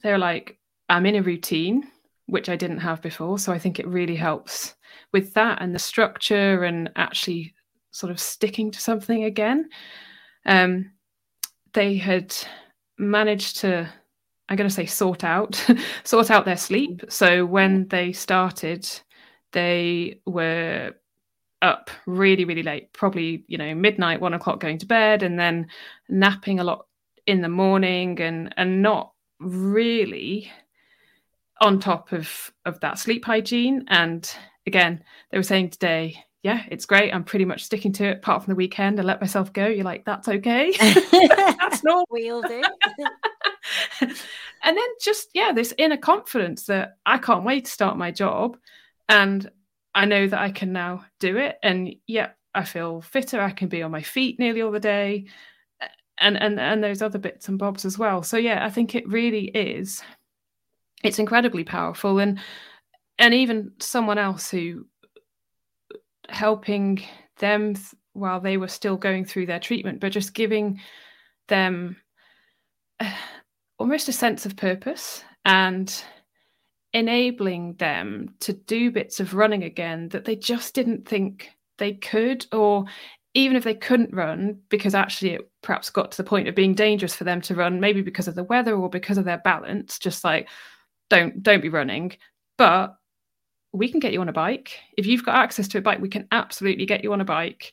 [0.03, 1.87] they're like i'm in a routine
[2.27, 3.39] which i didn't have before.
[3.39, 4.75] So i think it really helps
[5.13, 7.55] with that and the structure and actually
[7.93, 9.71] sort of sticking to something again.
[10.45, 10.93] Um,
[11.73, 12.35] they had
[12.99, 13.89] managed to
[14.49, 15.55] I'm going to say sort out,
[16.05, 16.61] sort out their mm-hmm.
[16.61, 17.05] sleep.
[17.09, 18.89] So when they started,
[19.53, 20.93] they were
[21.63, 25.69] up really, really late, probably, you know, midnight, one o'clock going to bed, and then
[26.09, 26.87] napping a lot
[27.27, 30.51] in the morning and and not really
[31.61, 33.85] on top of of that sleep hygiene.
[33.89, 34.31] And
[34.67, 37.13] again, they were saying today, yeah, it's great.
[37.13, 39.01] I'm pretty much sticking to it apart from the weekend.
[39.01, 39.67] I let myself go.
[39.67, 40.73] You're like, that's okay.
[40.79, 42.07] that's normal.
[42.11, 42.63] We all do.
[44.01, 48.57] and then just yeah this inner confidence that i can't wait to start my job
[49.09, 49.51] and
[49.95, 51.57] i know that i can now do it.
[51.63, 53.41] And yeah i feel fitter.
[53.41, 55.27] I can be on my feet nearly all the day.
[56.19, 58.23] And and and those other bits and bobs as well.
[58.23, 60.03] So yeah i think it really is
[61.03, 62.19] it's incredibly powerful.
[62.19, 62.41] And
[63.19, 64.87] and even someone else who
[66.29, 67.03] helping
[67.39, 70.81] them th- while they were still going through their treatment but just giving
[71.49, 71.97] them
[73.79, 76.03] almost a sense of purpose and
[76.93, 82.47] enabling them to do bits of running again that they just didn't think they could
[82.53, 82.85] or
[83.35, 86.75] even if they couldn't run because actually it perhaps got to the point of being
[86.75, 89.99] dangerous for them to run maybe because of the weather or because of their balance
[89.99, 90.49] just like
[91.11, 92.17] don't don't be running.
[92.57, 92.97] But
[93.73, 94.79] we can get you on a bike.
[94.97, 97.73] If you've got access to a bike we can absolutely get you on a bike.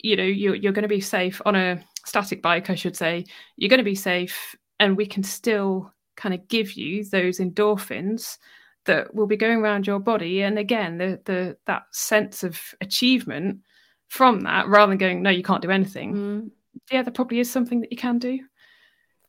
[0.00, 3.26] You know you're, you're going to be safe on a static bike i should say.
[3.56, 8.38] You're going to be safe and we can still kind of give you those endorphins
[8.84, 13.60] that will be going around your body and again the the that sense of achievement
[14.08, 16.50] from that rather than going no you can't do anything mm.
[16.90, 18.40] yeah there probably is something that you can do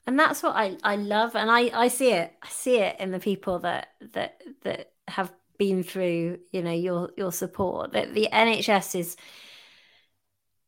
[0.08, 3.12] and that's what i i love and i i see it i see it in
[3.12, 8.28] the people that that that have been through you know your your support that the
[8.34, 9.16] nhs is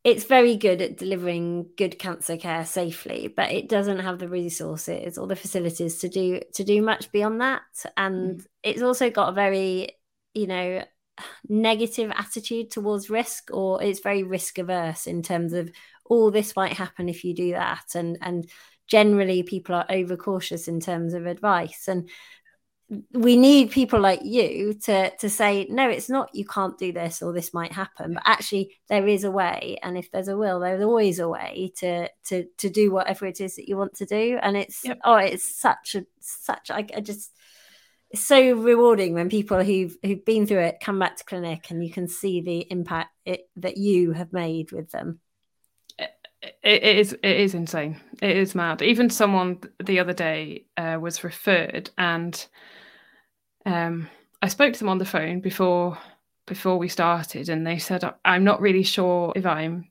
[0.06, 5.18] it's very good at delivering good cancer care safely, but it doesn't have the resources
[5.18, 7.62] or the facilities to do to do much beyond that.
[7.96, 8.46] And mm.
[8.62, 9.88] it's also got a very,
[10.32, 10.84] you know,
[11.48, 15.72] negative attitude towards risk, or it's very risk averse in terms of
[16.04, 18.48] all oh, this might happen if you do that, and and
[18.86, 22.08] generally people are overcautious in terms of advice and
[23.12, 27.20] we need people like you to to say no it's not you can't do this
[27.20, 30.60] or this might happen but actually there is a way and if there's a will
[30.60, 34.06] there's always a way to to to do whatever it is that you want to
[34.06, 34.98] do and it's yep.
[35.04, 37.32] oh it's such a such I, I just
[38.10, 41.84] it's so rewarding when people who've who've been through it come back to clinic and
[41.84, 45.18] you can see the impact it, that you have made with them
[46.42, 51.24] it is it is insane it is mad even someone the other day uh, was
[51.24, 52.46] referred and
[53.66, 54.08] um,
[54.40, 55.98] I spoke to them on the phone before
[56.46, 59.90] before we started, and they said I'm not really sure if I'm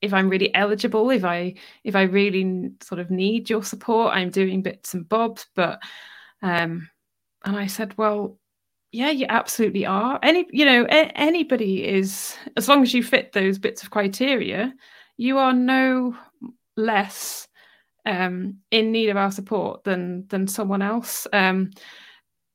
[0.00, 4.14] if I'm really eligible, if I if I really sort of need your support.
[4.14, 5.80] I'm doing bits and bobs, but
[6.42, 6.88] um,
[7.44, 8.38] and I said, well,
[8.90, 10.18] yeah, you absolutely are.
[10.22, 14.74] Any, you know, a- anybody is, as long as you fit those bits of criteria,
[15.22, 16.16] you are no
[16.76, 17.46] less
[18.04, 21.28] um, in need of our support than than someone else.
[21.32, 21.70] Um,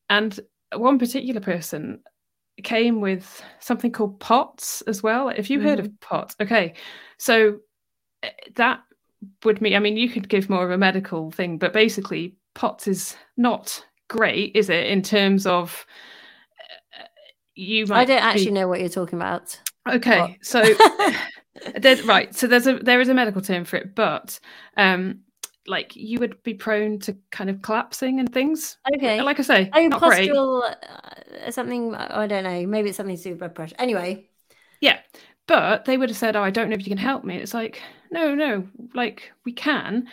[0.10, 0.38] and
[0.75, 2.01] one particular person
[2.63, 5.30] came with something called POTS as well.
[5.30, 5.67] If you mm-hmm.
[5.67, 5.95] heard of mm-hmm.
[6.15, 6.73] POTS, okay,
[7.17, 7.60] so
[8.23, 8.82] eh, that
[9.45, 9.73] would mean.
[9.73, 13.86] I mean, you could give more of a medical thing, but basically, POTS is not
[14.10, 14.88] great, is it?
[14.88, 15.86] In terms of
[16.99, 17.03] uh,
[17.56, 18.01] you might.
[18.01, 18.51] I don't actually be...
[18.51, 19.58] know what you're talking about.
[19.88, 20.32] Okay, what?
[20.41, 20.62] so
[21.77, 22.33] there's right.
[22.35, 24.39] So there's a there is a medical term for it, but
[24.75, 25.21] um,
[25.67, 28.77] like you would be prone to kind of collapsing and things.
[28.95, 29.21] Okay.
[29.21, 30.63] Like I say, oh, not postural.
[30.63, 31.93] Uh, something.
[31.93, 32.65] I don't know.
[32.65, 33.75] Maybe it's something to do with blood pressure.
[33.79, 34.29] Anyway.
[34.79, 34.99] Yeah,
[35.47, 37.53] but they would have said, "Oh, I don't know if you can help me." It's
[37.53, 40.07] like, no, no, like we can.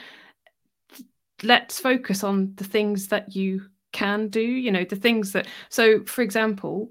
[1.42, 4.40] Let's focus on the things that you can do.
[4.40, 5.46] You know, the things that.
[5.68, 6.90] So, for example,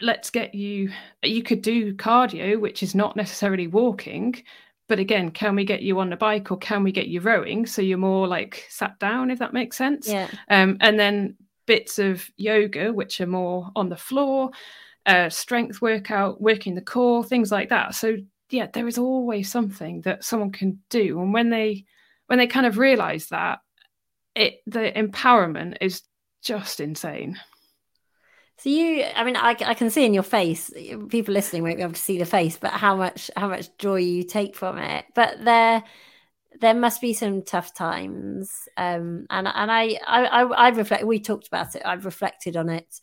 [0.00, 0.90] let's get you.
[1.22, 4.42] You could do cardio, which is not necessarily walking,
[4.88, 7.66] but again can we get you on the bike or can we get you rowing?
[7.66, 10.08] So you're more like sat down if that makes sense.
[10.08, 10.28] Yeah.
[10.48, 14.50] Um, and then bits of yoga which are more on the floor
[15.04, 17.94] uh, strength workout working the core things like that.
[17.94, 18.16] So
[18.50, 21.20] yeah there is always something that someone can do.
[21.20, 21.84] And when they
[22.26, 23.60] when they kind of realize that
[24.34, 26.02] it the empowerment is
[26.42, 27.38] just insane
[28.58, 30.70] so you, I mean, I, I can see in your face.
[31.08, 33.96] People listening won't be able to see the face, but how much how much joy
[33.96, 35.04] you take from it.
[35.14, 35.84] But there,
[36.60, 38.50] there must be some tough times.
[38.78, 41.04] Um, and and I I I, I reflect.
[41.04, 41.82] We talked about it.
[41.84, 43.00] I've reflected on it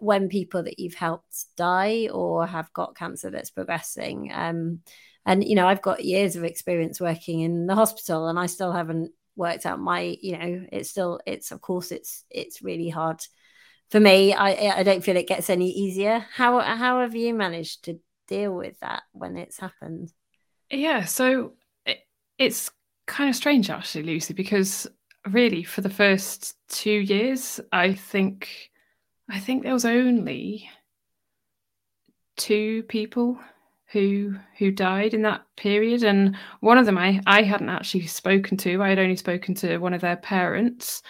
[0.00, 4.30] when people that you've helped die or have got cancer that's progressing.
[4.32, 4.80] Um,
[5.26, 8.72] and you know, I've got years of experience working in the hospital, and I still
[8.72, 10.16] haven't worked out my.
[10.22, 13.20] You know, it's still it's of course it's it's really hard
[13.90, 16.26] for me, I I don't feel it gets any easier.
[16.34, 20.12] How how have you managed to deal with that when it's happened?
[20.70, 21.54] Yeah, so
[21.86, 22.00] it,
[22.36, 22.70] it's
[23.06, 24.86] kind of strange actually, Lucy, because
[25.30, 28.70] really for the first two years, I think
[29.30, 30.68] I think there was only
[32.36, 33.38] two people
[33.90, 38.56] who who died in that period and one of them I I hadn't actually spoken
[38.58, 41.02] to I had only spoken to one of their parents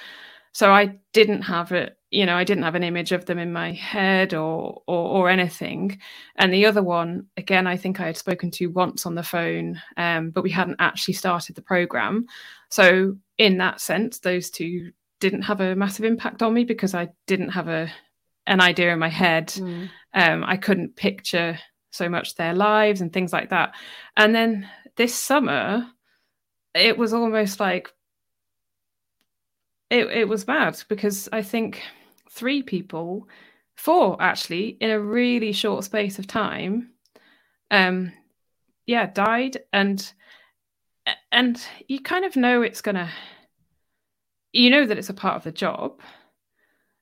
[0.53, 3.53] so I didn't have it you know i didn't have an image of them in
[3.53, 5.99] my head or, or, or anything.
[6.37, 9.81] And the other one again i think i had spoken to once on the phone
[9.97, 12.27] um, but we hadn't actually started the program.
[12.71, 17.09] So in that sense those two didn't have a massive impact on me because i
[17.27, 17.91] didn't have a
[18.47, 19.49] an idea in my head.
[19.49, 19.91] Mm.
[20.15, 21.59] um, i couldn't picture
[21.91, 23.75] so much their lives and things like that.
[24.17, 25.87] And then this summer
[26.75, 27.93] it was almost like
[29.91, 31.83] it, it was bad because i think
[32.31, 33.29] three people,
[33.77, 36.91] four actually, in a really short space of time,
[37.71, 38.13] um,
[38.87, 40.13] yeah, died, and
[41.33, 43.11] and you kind of know it's gonna,
[44.53, 46.01] you know that it's a part of the job,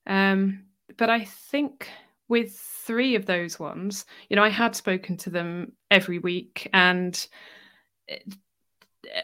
[0.06, 0.64] um,
[0.96, 1.88] but I think
[2.28, 7.26] with three of those ones, you know, I had spoken to them every week and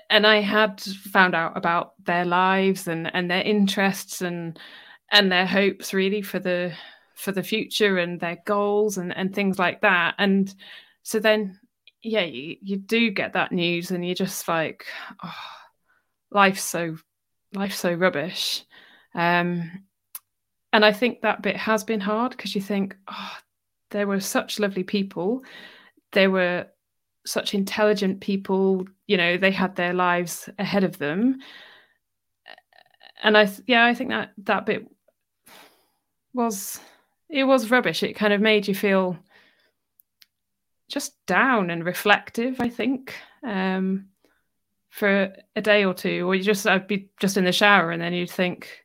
[0.09, 4.59] and I had found out about their lives and and their interests and
[5.13, 6.73] and their hopes really for the
[7.15, 10.15] for the future and their goals and and things like that.
[10.19, 10.53] And
[11.05, 11.61] so then
[12.03, 14.87] yeah you, you do get that news and you're just like
[15.23, 15.35] oh,
[16.33, 16.97] life's so
[17.55, 18.65] life's so rubbish.
[19.15, 19.85] Um
[20.75, 23.37] and i think that bit has been hard because you think oh
[23.91, 25.45] there were such lovely people.
[26.13, 26.67] There were
[27.27, 28.87] such intelligent people.
[29.07, 31.41] You know they had their lives ahead of them.
[33.23, 34.89] And i yeah i think that that bit
[36.35, 36.81] was
[37.29, 38.03] it was rubbish.
[38.03, 39.19] It kind of made you feel
[40.89, 44.09] just down and reflective, I think, um,
[44.91, 48.03] for a day or two, or you just I'd be just in the shower and
[48.03, 48.85] then you'd think,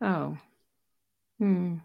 [0.00, 0.36] oh,
[1.38, 1.76] hmm.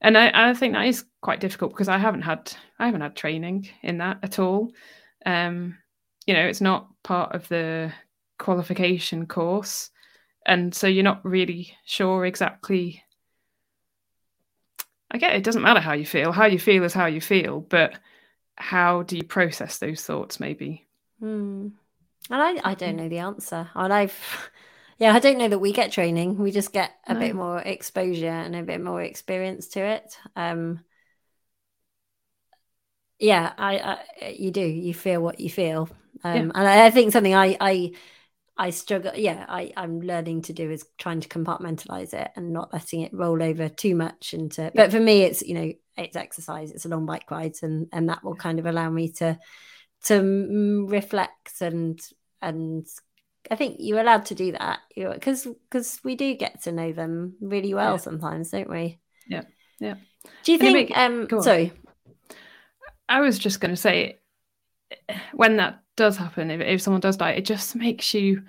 [0.00, 3.16] And I, I think that is quite difficult because I haven't had I haven't had
[3.16, 4.72] training in that at all.
[5.26, 5.78] Um,
[6.26, 7.92] you know, it's not part of the
[8.38, 9.90] qualification course,
[10.46, 13.02] and so you're not really sure exactly
[15.12, 16.32] I get it, it doesn't matter how you feel.
[16.32, 17.98] How you feel is how you feel, but
[18.56, 20.86] how do you process those thoughts maybe?
[21.20, 21.68] Hmm.
[22.30, 23.68] And I, I don't know the answer.
[23.74, 24.50] And I've
[24.98, 26.38] yeah, I don't know that we get training.
[26.38, 27.20] We just get a no.
[27.20, 30.16] bit more exposure and a bit more experience to it.
[30.34, 30.80] Um
[33.18, 34.62] yeah, I, I you do.
[34.62, 35.90] You feel what you feel.
[36.24, 36.40] Um yeah.
[36.40, 37.92] and I, I think something I I
[38.56, 39.12] I struggle.
[39.14, 43.14] Yeah, I, I'm learning to do is trying to compartmentalize it and not letting it
[43.14, 44.70] roll over too much into.
[44.74, 48.08] But for me, it's you know it's exercise, it's a long bike ride, and and
[48.08, 49.38] that will kind of allow me to
[50.04, 52.00] to reflect and
[52.40, 52.86] and
[53.50, 57.34] I think you're allowed to do that because because we do get to know them
[57.40, 57.98] really well yeah.
[57.98, 59.00] sometimes, don't we?
[59.28, 59.42] Yeah,
[59.80, 59.94] yeah.
[60.44, 60.90] Do you think?
[60.90, 61.72] Make, um, sorry,
[63.08, 64.18] I was just going to say
[65.32, 68.42] when that does happen, if, if someone does die, it just makes you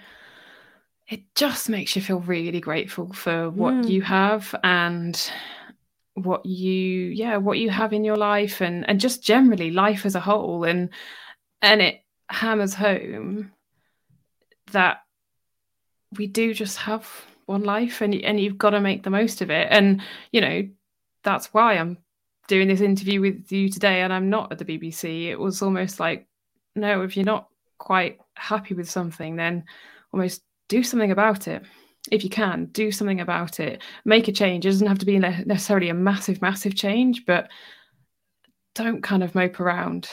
[1.07, 3.87] it just makes you feel really grateful for what mm.
[3.87, 5.29] you have and
[6.15, 10.15] what you yeah what you have in your life and and just generally life as
[10.15, 10.63] a whole.
[10.63, 10.89] And
[11.61, 13.51] and it hammers home
[14.71, 15.03] that
[16.17, 17.07] we do just have
[17.45, 19.67] one life and and you've got to make the most of it.
[19.69, 20.01] And
[20.31, 20.67] you know
[21.21, 21.99] that's why I'm
[22.47, 25.99] doing this interview with you today and I'm not at the BBC it was almost
[25.99, 26.27] like
[26.75, 27.47] no if you're not
[27.77, 29.63] quite happy with something then
[30.11, 31.63] almost do something about it
[32.11, 35.19] if you can do something about it make a change it doesn't have to be
[35.19, 37.49] necessarily a massive massive change but
[38.75, 40.09] don't kind of mope around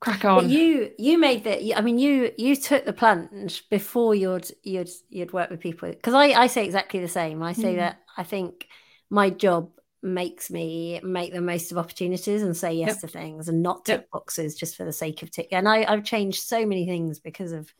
[0.00, 0.42] crack on.
[0.42, 1.74] But you you made the.
[1.74, 6.14] I mean, you you took the plunge before you'd you'd you'd work with people because
[6.14, 7.42] I I say exactly the same.
[7.42, 7.78] I say mm.
[7.78, 8.66] that I think
[9.10, 9.70] my job
[10.02, 13.00] makes me make the most of opportunities and say yes yep.
[13.00, 14.10] to things and not tick yep.
[14.10, 15.48] boxes just for the sake of tick.
[15.52, 17.72] And I I've changed so many things because of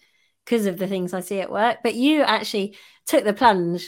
[0.44, 1.78] because of the things I see at work.
[1.82, 3.86] But you actually took the plunge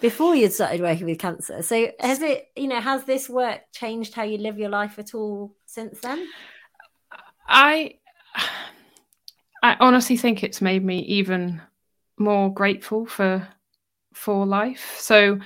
[0.00, 1.62] before you'd started working with cancer.
[1.62, 5.14] So has it, you know, has this work changed how you live your life at
[5.14, 6.26] all since then?
[7.46, 7.94] I
[9.62, 11.60] I honestly think it's made me even
[12.18, 13.46] more grateful for
[14.14, 14.96] for life.
[14.98, 15.38] So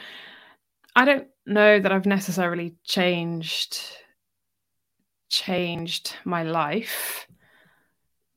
[0.95, 3.81] I don't know that I've necessarily changed
[5.29, 7.27] changed my life.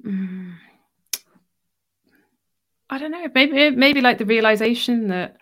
[0.04, 0.56] Mm.
[2.90, 3.28] I don't know.
[3.34, 5.38] Maybe maybe like the realization that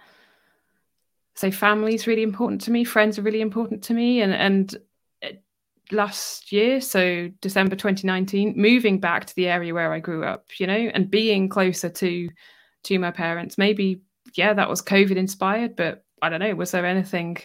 [1.36, 4.76] say family is really important to me, friends are really important to me, and and
[5.91, 10.68] last year, so December 2019, moving back to the area where I grew up, you
[10.68, 12.30] know, and being closer to
[12.84, 13.57] to my parents.
[13.57, 14.01] Maybe,
[14.36, 16.55] yeah, that was COVID inspired, but I don't know.
[16.55, 17.38] Was there anything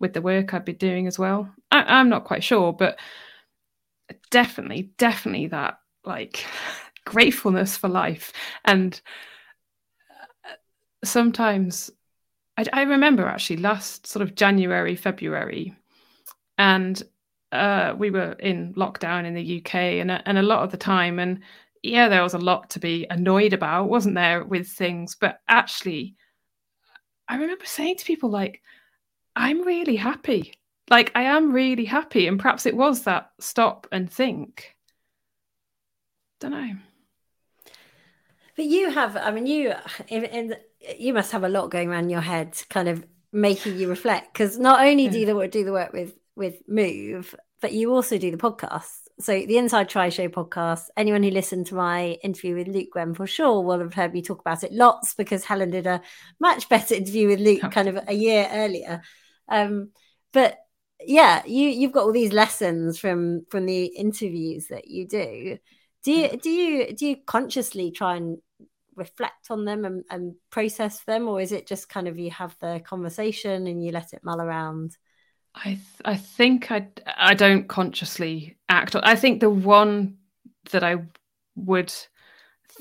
[0.00, 1.48] with the work I'd be doing as well?
[1.70, 2.98] I, I'm not quite sure, but
[4.30, 6.44] definitely, definitely that like
[7.04, 8.32] gratefulness for life.
[8.64, 9.00] And
[10.44, 10.54] uh,
[11.04, 11.90] sometimes
[12.56, 15.74] I, I remember actually last sort of January, February,
[16.58, 17.02] and
[17.52, 21.18] uh, we were in lockdown in the UK, and and a lot of the time,
[21.18, 21.40] and
[21.82, 25.16] yeah, there was a lot to be annoyed about, wasn't there, with things.
[25.20, 26.16] But actually,
[27.28, 28.62] I remember saying to people like,
[29.36, 30.54] "I'm really happy.
[30.90, 34.74] Like I am really happy," and perhaps it was that stop and think.
[36.40, 36.76] Don't know.
[38.56, 39.74] But you have, I mean, you
[40.08, 40.56] in, in,
[40.98, 44.32] you must have a lot going around your head, kind of making you reflect.
[44.32, 48.18] Because not only do you the, do the work with with Move, but you also
[48.18, 49.08] do the podcast.
[49.20, 53.14] So the Inside Tri Show podcast, anyone who listened to my interview with Luke Gwen
[53.14, 56.00] for sure will have heard me talk about it lots because Helen did a
[56.40, 59.02] much better interview with Luke kind of a year earlier.
[59.48, 59.90] Um,
[60.32, 60.58] but
[61.00, 65.58] yeah, you you've got all these lessons from from the interviews that you do.
[66.04, 68.38] Do you do you do you consciously try and
[68.96, 72.56] reflect on them and, and process them, or is it just kind of you have
[72.60, 74.96] the conversation and you let it mull around?
[75.54, 78.96] I th- I think I I don't consciously act.
[78.96, 80.16] I think the one
[80.70, 80.96] that I
[81.56, 81.92] would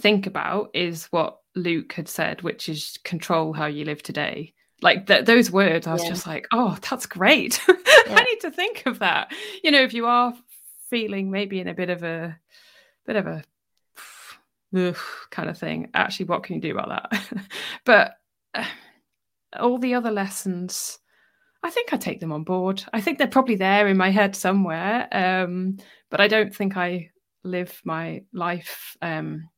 [0.01, 4.53] think about is what Luke had said, which is control how you live today.
[4.84, 6.09] Like th- those words, I was yeah.
[6.09, 7.59] just like, oh, that's great.
[8.05, 8.15] Yeah.
[8.15, 9.31] I need to think of that.
[9.63, 10.34] You know, if you are
[10.89, 12.38] feeling maybe in a bit of a
[13.05, 13.43] bit of a
[14.75, 14.97] ugh,
[15.31, 17.23] kind of thing, actually, what can you do about that?
[17.86, 18.15] but
[18.53, 18.65] uh,
[19.57, 20.99] all the other lessons
[21.63, 22.84] I think I take them on board.
[22.91, 25.77] I think they're probably there in my head somewhere, um,
[26.09, 27.09] but I don't think I
[27.43, 29.49] live my life um,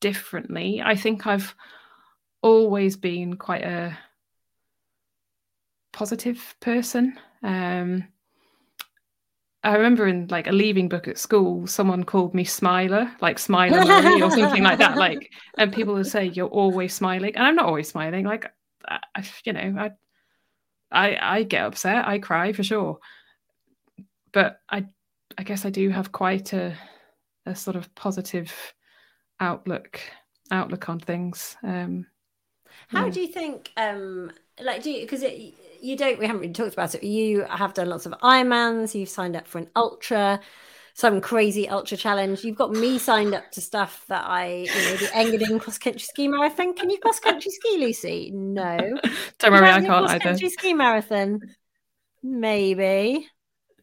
[0.00, 0.80] differently.
[0.84, 1.54] I think I've
[2.42, 3.98] always been quite a
[5.96, 7.18] positive person.
[7.42, 8.06] Um,
[9.64, 13.80] I remember in like a leaving book at school, someone called me Smiler, like Smiler
[14.22, 14.98] or something like that.
[14.98, 18.26] Like, and people would say you're always smiling, and I'm not always smiling.
[18.26, 18.52] Like,
[18.86, 19.90] I, you know, I
[20.92, 22.98] I I get upset, I cry for sure.
[24.32, 24.84] But I
[25.38, 26.76] I guess I do have quite a
[27.46, 28.52] a sort of positive
[29.40, 29.98] outlook
[30.50, 31.56] outlook on things.
[31.62, 32.06] Um,
[32.88, 33.12] How yeah.
[33.12, 33.72] do you think?
[33.78, 34.30] Um,
[34.60, 35.22] like, do you because
[35.82, 36.18] you don't?
[36.18, 37.02] We haven't really talked about it.
[37.02, 38.94] You have done lots of Ironmans.
[38.94, 40.40] You've signed up for an ultra.
[40.94, 42.42] some crazy ultra challenge.
[42.42, 46.00] You've got me signed up to stuff that I, you know, the Engadine cross country
[46.00, 46.74] ski marathon.
[46.74, 48.30] Can you cross country ski, Lucy?
[48.34, 48.78] No.
[49.38, 50.18] Don't worry, I can't either.
[50.20, 51.40] Country ski marathon.
[52.22, 53.28] Maybe.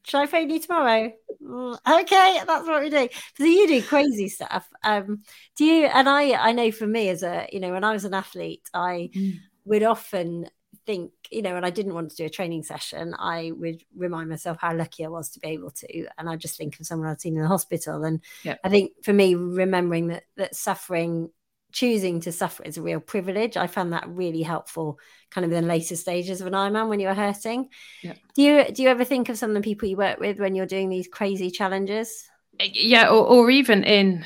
[0.06, 1.14] Should I phone you tomorrow?
[1.42, 3.08] Mm, okay, that's what we do.
[3.38, 4.68] So you do crazy stuff.
[4.84, 5.22] Um,
[5.56, 5.86] do you?
[5.86, 8.68] And I, I know for me as a, you know, when I was an athlete,
[8.74, 9.40] I mm.
[9.66, 10.50] would often
[10.86, 14.30] think, you know, when I didn't want to do a training session, I would remind
[14.30, 16.08] myself how lucky I was to be able to.
[16.18, 18.04] And I just think of someone I'd seen in the hospital.
[18.04, 18.60] And yep.
[18.64, 21.30] I think for me, remembering that that suffering,
[21.72, 23.58] choosing to suffer is a real privilege.
[23.58, 25.00] I found that really helpful
[25.32, 27.70] kind of in the later stages of an Ironman when you were hurting.
[28.02, 28.18] Yep.
[28.36, 30.56] Do you do you ever think of some of the people you work with when
[30.56, 32.26] you're doing these crazy challenges?
[32.60, 34.26] Yeah, or, or even in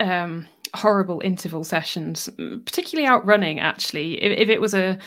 [0.00, 3.60] um horrible interval sessions, particularly out running.
[3.60, 4.98] Actually, if, if, it was a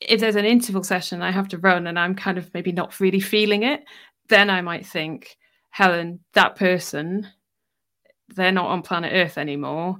[0.00, 3.00] if there's an interval session I have to run and I'm kind of maybe not
[3.00, 3.84] really feeling it,
[4.28, 5.36] then I might think,
[5.70, 7.26] Helen, that person,
[8.28, 9.96] they're not on planet Earth anymore.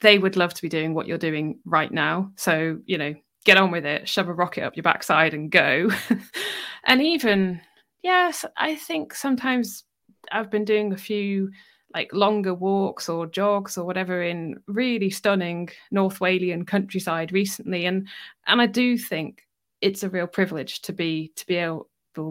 [0.00, 2.32] They would love to be doing what you're doing right now.
[2.36, 3.14] So, you know,
[3.44, 5.90] get on with it, shove a rocket up your backside and go.
[6.84, 7.60] and even,
[8.02, 9.84] yes, I think sometimes
[10.30, 11.50] I've been doing a few
[11.94, 18.08] like longer walks or jogs or whatever in really stunning North Walian countryside recently, and
[18.46, 19.42] and I do think
[19.80, 21.88] it's a real privilege to be to be able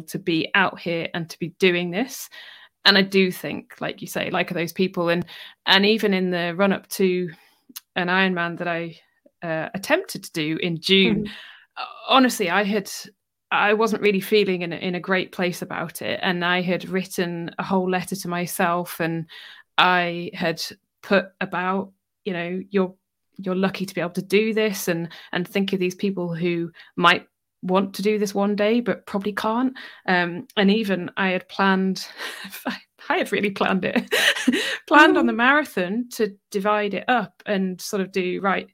[0.07, 2.29] to be out here and to be doing this.
[2.85, 5.25] And I do think, like you say, like those people, and
[5.65, 7.29] and even in the run up to
[7.95, 8.99] an Ironman that I
[9.43, 11.83] uh, attempted to do in June, mm-hmm.
[12.07, 12.89] honestly, I had
[13.51, 16.89] I wasn't really feeling in a, in a great place about it, and I had
[16.89, 19.25] written a whole letter to myself, and
[19.77, 20.61] I had
[21.01, 21.91] put about
[22.25, 22.93] you know you're
[23.37, 26.71] you're lucky to be able to do this, and and think of these people who
[26.95, 27.27] might
[27.63, 29.73] want to do this one day but probably can't.
[30.07, 32.05] Um, and even I had planned.
[33.09, 34.13] I had really planned it,
[34.87, 38.67] planned on the marathon to divide it up and sort of do right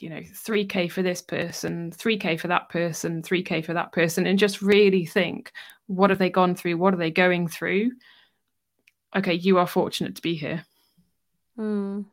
[0.00, 4.38] you know 3k for this person 3k for that person 3k for that person and
[4.38, 5.52] just really think
[5.86, 7.90] what have they gone through what are they going through
[9.16, 10.64] okay you are fortunate to be here
[11.58, 12.04] mm.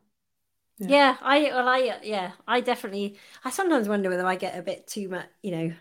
[0.80, 0.88] yeah.
[0.88, 1.18] yeah.
[1.22, 5.10] i well i yeah i definitely i sometimes wonder whether i get a bit too
[5.10, 5.74] much you know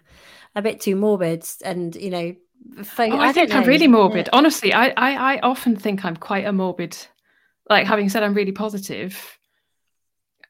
[0.55, 2.35] a bit too morbid and you know
[2.79, 4.37] oh, I, I think i'm really morbid yeah.
[4.37, 6.97] honestly I, I i often think i'm quite a morbid
[7.69, 9.39] like having said i'm really positive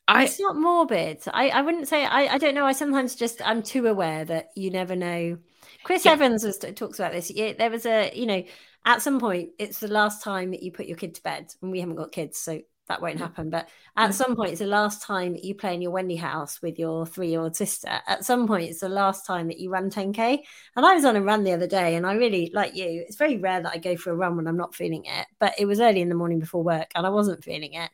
[0.07, 1.22] I, it's not morbid.
[1.32, 2.66] I, I wouldn't say I, I don't know.
[2.66, 5.38] I sometimes just I'm too aware that you never know.
[5.82, 6.12] Chris yeah.
[6.12, 7.30] Evans was talks about this.
[7.30, 8.44] Yeah, there was a you know
[8.84, 11.70] at some point it's the last time that you put your kid to bed, and
[11.70, 13.20] we haven't got kids, so that won't mm.
[13.20, 13.50] happen.
[13.50, 14.14] But at mm.
[14.14, 17.28] some point, it's the last time you play in your Wendy house with your three
[17.28, 17.88] year old sister.
[18.07, 20.38] At some point, it's the last time that you run 10K.
[20.76, 23.16] And I was on a run the other day, and I really, like you, it's
[23.16, 25.26] very rare that I go for a run when I'm not feeling it.
[25.38, 27.90] But it was early in the morning before work, and I wasn't feeling it.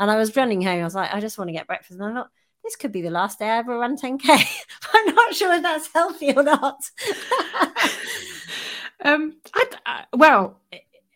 [0.00, 0.80] And I was running home.
[0.80, 2.00] I was like, I just want to get breakfast.
[2.00, 2.30] And I thought,
[2.64, 4.28] this could be the last day I ever run 10K.
[4.94, 6.80] I'm not sure if that's healthy or not.
[9.04, 10.58] um, I, I, well,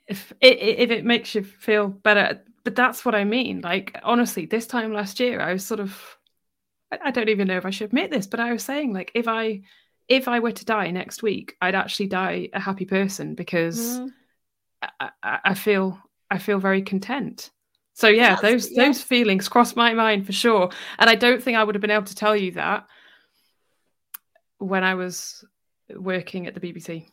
[0.06, 3.62] if, if it makes you feel better, but that's what I mean.
[3.62, 5.98] Like, honestly, this time last year, I was sort of,
[7.02, 9.26] I don't even know if I should admit this, but I was saying, like, if
[9.28, 9.62] I,
[10.08, 14.10] if I were to die next week, I'd actually die a happy person because mm.
[15.00, 15.98] I, I feel,
[16.30, 17.50] I feel very content.
[17.94, 18.84] So yeah, those yeah.
[18.84, 20.68] those feelings crossed my mind for sure,
[20.98, 22.86] and I don't think I would have been able to tell you that
[24.58, 25.44] when I was
[25.94, 27.06] working at the BBC.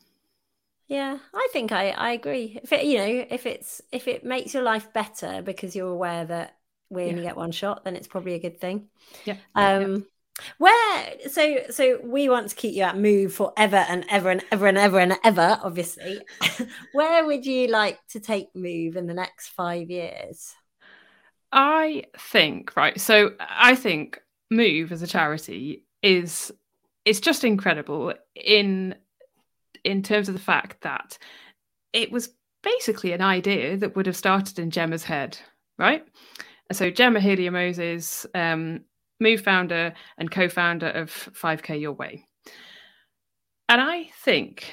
[0.87, 2.59] Yeah, I think I I agree.
[2.63, 6.25] If it, you know, if it's if it makes your life better because you're aware
[6.25, 6.57] that
[6.89, 8.87] we only get one shot, then it's probably a good thing.
[9.23, 9.37] Yeah.
[9.55, 9.91] Um.
[9.91, 9.97] Yeah.
[10.57, 14.65] Where so so we want to keep you at Move forever and ever and ever
[14.65, 16.21] and ever and ever, obviously.
[16.93, 20.55] Where would you like to take Move in the next five years?
[21.51, 22.99] I think right.
[22.99, 26.51] So I think Move as a charity is
[27.05, 28.95] it's just incredible in
[29.83, 31.17] in terms of the fact that
[31.93, 32.29] it was
[32.63, 35.37] basically an idea that would have started in Gemma's head,
[35.77, 36.05] right?
[36.71, 38.81] So Gemma Hillier-Moses, um,
[39.19, 42.25] Move founder and co-founder of 5K Your Way.
[43.69, 44.65] And I think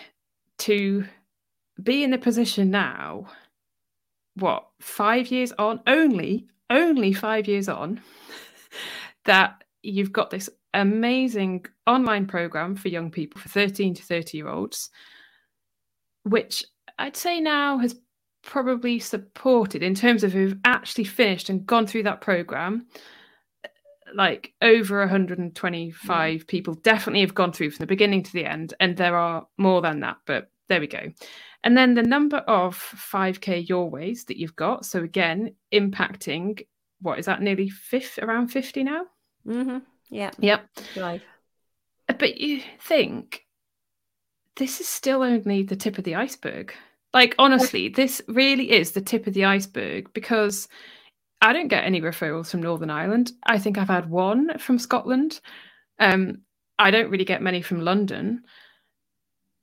[0.59, 1.05] to
[1.83, 3.26] be in the position now,
[4.37, 8.00] what, five years on, only only five years on
[9.24, 14.48] that you've got this amazing online program for young people, for 13 to 30 year
[14.48, 14.90] olds,
[16.24, 16.64] which
[16.98, 17.96] I'd say now has
[18.42, 22.86] probably supported in terms of who've actually finished and gone through that program.
[24.14, 26.46] Like over 125 mm.
[26.46, 29.82] people definitely have gone through from the beginning to the end, and there are more
[29.82, 31.12] than that, but there we go.
[31.64, 34.84] And then the number of 5K your ways that you've got.
[34.84, 36.60] So again, impacting
[37.00, 39.02] what is that nearly fifth around 50 now?
[39.46, 39.78] Mm-hmm.
[40.10, 40.30] Yeah.
[40.38, 40.66] Yep.
[40.96, 41.22] Right.
[42.06, 43.44] But you think
[44.56, 46.74] this is still only the tip of the iceberg.
[47.14, 50.68] Like honestly, this really is the tip of the iceberg because
[51.40, 53.32] I don't get any referrals from Northern Ireland.
[53.44, 55.40] I think I've had one from Scotland.
[55.98, 56.42] Um,
[56.78, 58.42] I don't really get many from London.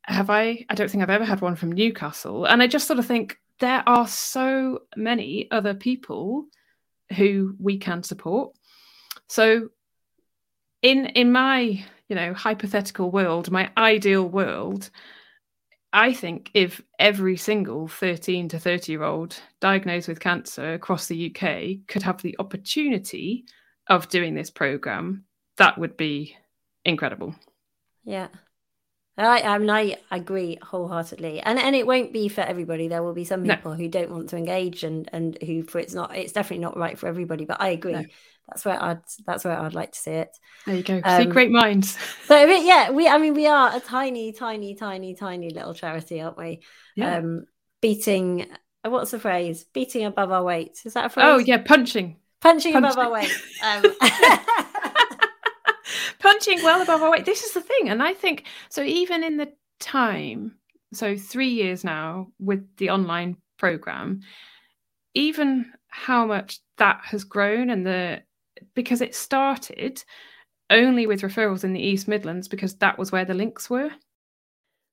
[0.08, 0.66] Have I?
[0.70, 2.46] I don't think I've ever had one from Newcastle.
[2.46, 6.46] And I just sort of think there are so many other people
[7.16, 8.56] who we can support.
[9.28, 9.70] So
[10.82, 14.90] in in my, you know, hypothetical world, my ideal world,
[15.92, 21.34] I think if every single 13 to 30 year old diagnosed with cancer across the
[21.34, 23.46] UK could have the opportunity
[23.88, 25.24] of doing this program,
[25.58, 26.36] that would be
[26.84, 27.34] incredible.
[28.04, 28.28] Yeah.
[29.18, 32.88] I, I mean, I agree wholeheartedly, and and it won't be for everybody.
[32.88, 33.78] There will be some people no.
[33.78, 37.00] who don't want to engage, and and who for it's not, it's definitely not right
[37.00, 37.46] for everybody.
[37.46, 37.94] But I agree.
[37.94, 38.04] No.
[38.48, 40.38] That's where I'd that's where I'd like to see it.
[40.66, 41.02] There you go.
[41.04, 41.98] Um, see, great minds.
[42.28, 46.38] So yeah, we I mean we are a tiny, tiny, tiny, tiny little charity, aren't
[46.38, 46.62] we?
[46.96, 47.18] Yeah.
[47.18, 47.46] Um,
[47.82, 48.48] beating
[48.84, 49.64] what's the phrase?
[49.64, 50.80] Beating above our weight.
[50.86, 51.26] Is that a phrase?
[51.28, 52.18] Oh yeah, punching.
[52.42, 52.92] Punching, punching.
[52.92, 53.32] above our weight.
[53.64, 53.84] Um,
[56.26, 57.26] punching well above our weight.
[57.26, 57.90] This is the thing.
[57.90, 60.56] And I think so, even in the time,
[60.94, 64.22] so three years now with the online program,
[65.14, 68.24] even how much that has grown and the
[68.74, 70.04] because it started
[70.70, 73.92] only with referrals in the East Midlands because that was where the links were.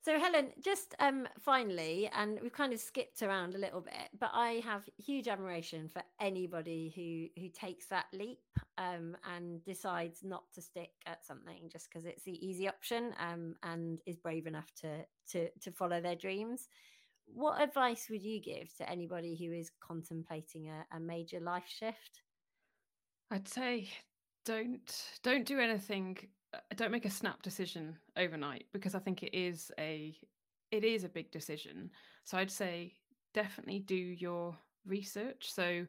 [0.05, 4.31] So, Helen, just um, finally, and we've kind of skipped around a little bit, but
[4.35, 8.41] I have huge admiration for anybody who who takes that leap
[8.79, 13.55] um, and decides not to stick at something just because it's the easy option um,
[13.63, 16.69] and is brave enough to to to follow their dreams.
[17.27, 22.23] What advice would you give to anybody who is contemplating a, a major life shift?
[23.31, 23.89] I'd say
[24.45, 24.93] don't
[25.23, 26.19] don't do anything
[26.77, 30.17] don't make a snap decision overnight because I think it is a
[30.71, 31.91] it is a big decision.
[32.25, 32.95] So I'd say
[33.35, 35.53] definitely do your research.
[35.53, 35.87] So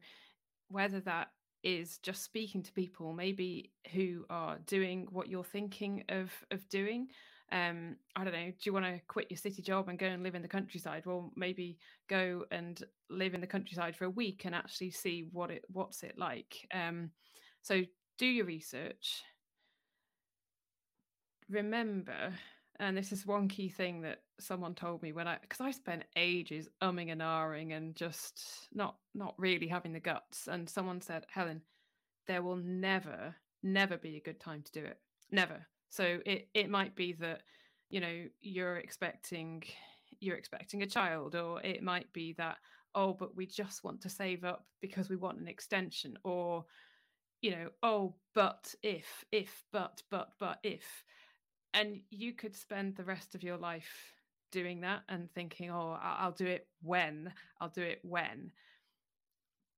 [0.70, 1.30] whether that
[1.64, 7.08] is just speaking to people maybe who are doing what you're thinking of of doing
[7.54, 10.24] um i don't know do you want to quit your city job and go and
[10.24, 11.78] live in the countryside well maybe
[12.10, 16.04] go and live in the countryside for a week and actually see what it what's
[16.04, 17.10] it like um
[17.62, 17.82] so
[18.18, 19.24] do your research
[21.50, 22.34] remember,
[22.80, 26.04] and this is one key thing that someone told me when I, because I spent
[26.16, 30.48] ages umming and ahhing and just not not really having the guts.
[30.48, 31.62] And someone said, Helen,
[32.28, 34.98] there will never, never be a good time to do it.
[35.32, 35.66] Never.
[35.90, 37.42] So it it might be that
[37.90, 39.64] you know you're expecting
[40.20, 42.58] you're expecting a child, or it might be that
[42.96, 46.66] oh, but we just want to save up because we want an extension, or
[47.44, 51.04] you know, oh, but if, if, but, but, but, if
[51.74, 54.14] and you could spend the rest of your life
[54.52, 58.52] doing that and thinking oh i'll do it when i'll do it when.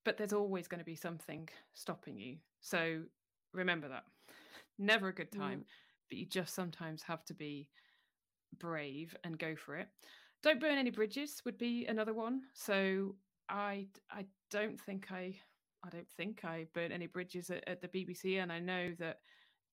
[0.03, 2.37] But there's always going to be something stopping you.
[2.61, 3.01] So
[3.53, 4.03] remember that.
[4.77, 5.65] Never a good time mm.
[6.09, 7.69] but you just sometimes have to be
[8.59, 9.87] brave and go for it.
[10.43, 12.41] Don't burn any bridges would be another one.
[12.53, 13.15] So
[13.49, 15.35] i i don't think i
[15.83, 19.19] i don't think i burnt any bridges at, at the bbc and i know that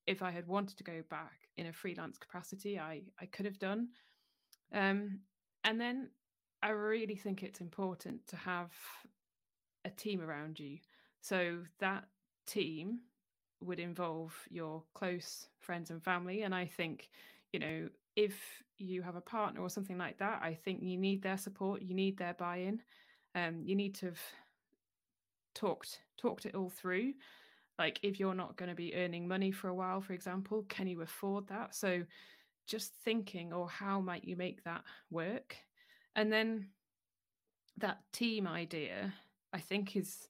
[0.07, 3.59] if I had wanted to go back in a freelance capacity, I I could have
[3.59, 3.89] done.
[4.73, 5.21] Um,
[5.65, 6.11] and then
[6.63, 8.73] I really think it's important to have
[9.85, 10.79] a team around you.
[11.21, 12.05] So that
[12.47, 13.01] team
[13.61, 16.43] would involve your close friends and family.
[16.43, 17.11] And I think,
[17.53, 21.23] you know, if you have a partner or something like that, I think you need
[21.23, 22.81] their support, you need their buy-in.
[23.35, 24.21] Um, you need to have
[25.55, 27.13] talked talked it all through
[27.79, 30.87] like if you're not going to be earning money for a while for example can
[30.87, 31.75] you afford that?
[31.75, 32.03] So
[32.67, 35.57] just thinking or how might you make that work?
[36.15, 36.69] And then
[37.79, 39.13] that team idea
[39.55, 40.29] i think is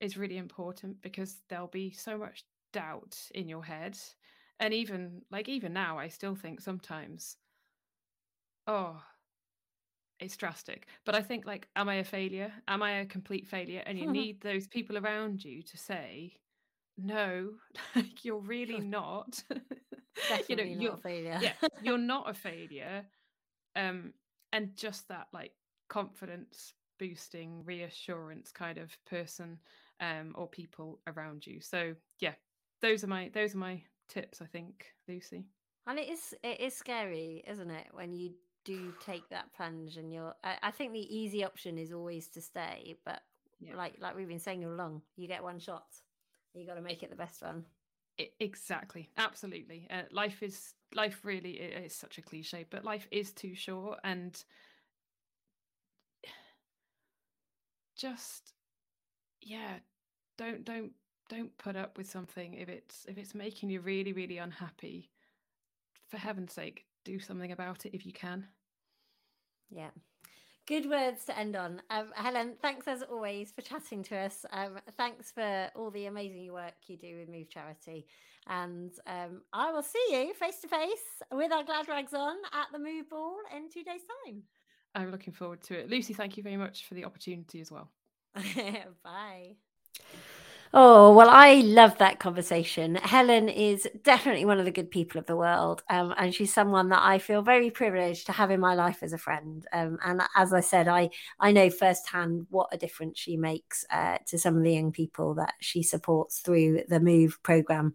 [0.00, 3.96] is really important because there'll be so much doubt in your head.
[4.58, 7.36] And even like even now i still think sometimes
[8.66, 9.02] oh
[10.20, 10.86] it's drastic.
[11.04, 12.52] But i think like am i a failure?
[12.68, 13.82] Am i a complete failure?
[13.86, 16.34] And you need those people around you to say
[17.02, 17.50] no
[18.22, 19.42] you're really not.
[20.46, 21.38] You know you're a failure.
[21.40, 23.06] yeah you're not a failure
[23.76, 24.12] um
[24.52, 25.52] and just that like
[25.88, 29.58] confidence boosting reassurance kind of person
[30.00, 31.60] um or people around you.
[31.62, 32.34] So yeah
[32.82, 35.46] those are my those are my tips i think lucy.
[35.86, 38.32] And it is it is scary isn't it when you
[38.64, 42.40] do take that plunge and you're I, I think the easy option is always to
[42.40, 43.22] stay but
[43.60, 43.76] yeah.
[43.76, 45.86] like like we've been saying all along you get one shot
[46.54, 47.64] you got to make it the best one
[48.38, 53.54] exactly absolutely uh, life is life really is such a cliche but life is too
[53.54, 54.44] short and
[57.96, 58.52] just
[59.40, 59.76] yeah
[60.36, 60.92] don't don't
[61.30, 65.08] don't put up with something if it's if it's making you really really unhappy
[66.08, 68.46] for heaven's sake do something about it if you can.
[69.70, 69.90] Yeah.
[70.72, 71.82] Good words to end on.
[71.90, 74.46] Um, Helen, thanks as always for chatting to us.
[74.54, 78.06] Um, thanks for all the amazing work you do with Move Charity.
[78.46, 82.68] And um, I will see you face to face with our glad rags on at
[82.72, 84.44] the Move Ball in two days' time.
[84.94, 85.90] I'm looking forward to it.
[85.90, 87.90] Lucy, thank you very much for the opportunity as well.
[89.04, 89.56] Bye.
[90.74, 92.94] Oh, well, I love that conversation.
[92.94, 95.82] Helen is definitely one of the good people of the world.
[95.90, 99.12] Um, and she's someone that I feel very privileged to have in my life as
[99.12, 99.66] a friend.
[99.70, 104.16] Um, and as I said, I, I know firsthand what a difference she makes uh,
[104.28, 107.94] to some of the young people that she supports through the MOVE program.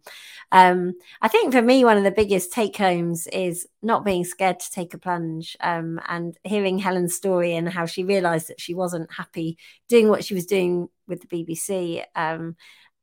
[0.51, 4.59] Um, I think for me, one of the biggest take homes is not being scared
[4.59, 8.75] to take a plunge um, and hearing Helen's story and how she realized that she
[8.75, 9.57] wasn't happy
[9.89, 12.55] doing what she was doing with the BBC um,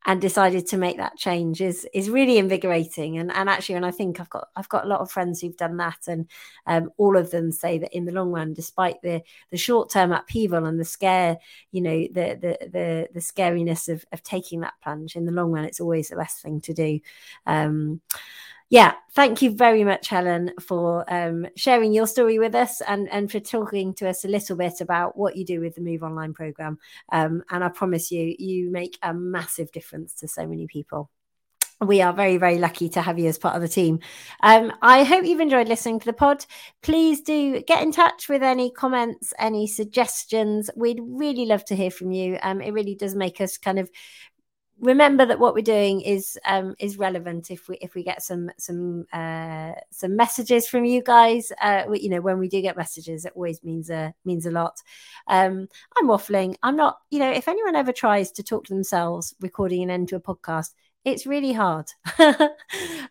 [0.07, 3.17] and decided to make that change is is really invigorating.
[3.17, 5.57] And and actually, when I think I've got I've got a lot of friends who've
[5.57, 6.29] done that, and
[6.67, 10.13] um, all of them say that in the long run, despite the the short term
[10.13, 11.39] upheaval and the scare,
[11.73, 15.51] you know, the the the the scariness of of taking that plunge, in the long
[15.53, 17.01] run, it's always the best thing to do.
[17.47, 18.01] Um,
[18.71, 23.31] yeah, thank you very much, Helen, for um, sharing your story with us and, and
[23.31, 26.33] for talking to us a little bit about what you do with the Move Online
[26.33, 26.79] program.
[27.13, 31.11] Um, and I promise you, you make a massive difference to so many people.
[31.81, 33.99] We are very, very lucky to have you as part of the team.
[34.43, 36.47] Um, I hope you've enjoyed listening to the pod.
[36.83, 40.71] Please do get in touch with any comments, any suggestions.
[40.77, 42.39] We'd really love to hear from you.
[42.43, 43.91] Um, it really does make us kind of
[44.81, 48.51] remember that what we're doing is um, is relevant if we if we get some
[48.59, 52.77] some uh, some messages from you guys uh, we, you know when we do get
[52.77, 54.81] messages it always means a means a lot
[55.29, 59.35] um, i'm waffling i'm not you know if anyone ever tries to talk to themselves
[59.41, 60.71] recording an end to a podcast
[61.05, 61.87] it's really hard.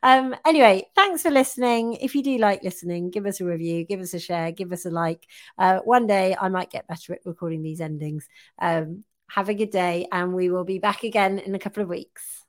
[0.04, 1.94] um, anyway, thanks for listening.
[1.94, 4.86] If you do like listening, give us a review, give us a share, give us
[4.86, 5.28] a like.
[5.60, 8.28] Uh, one day I might get better at recording these endings.
[8.60, 11.90] Um, have a good day, and we will be back again in a couple of
[11.90, 12.46] weeks.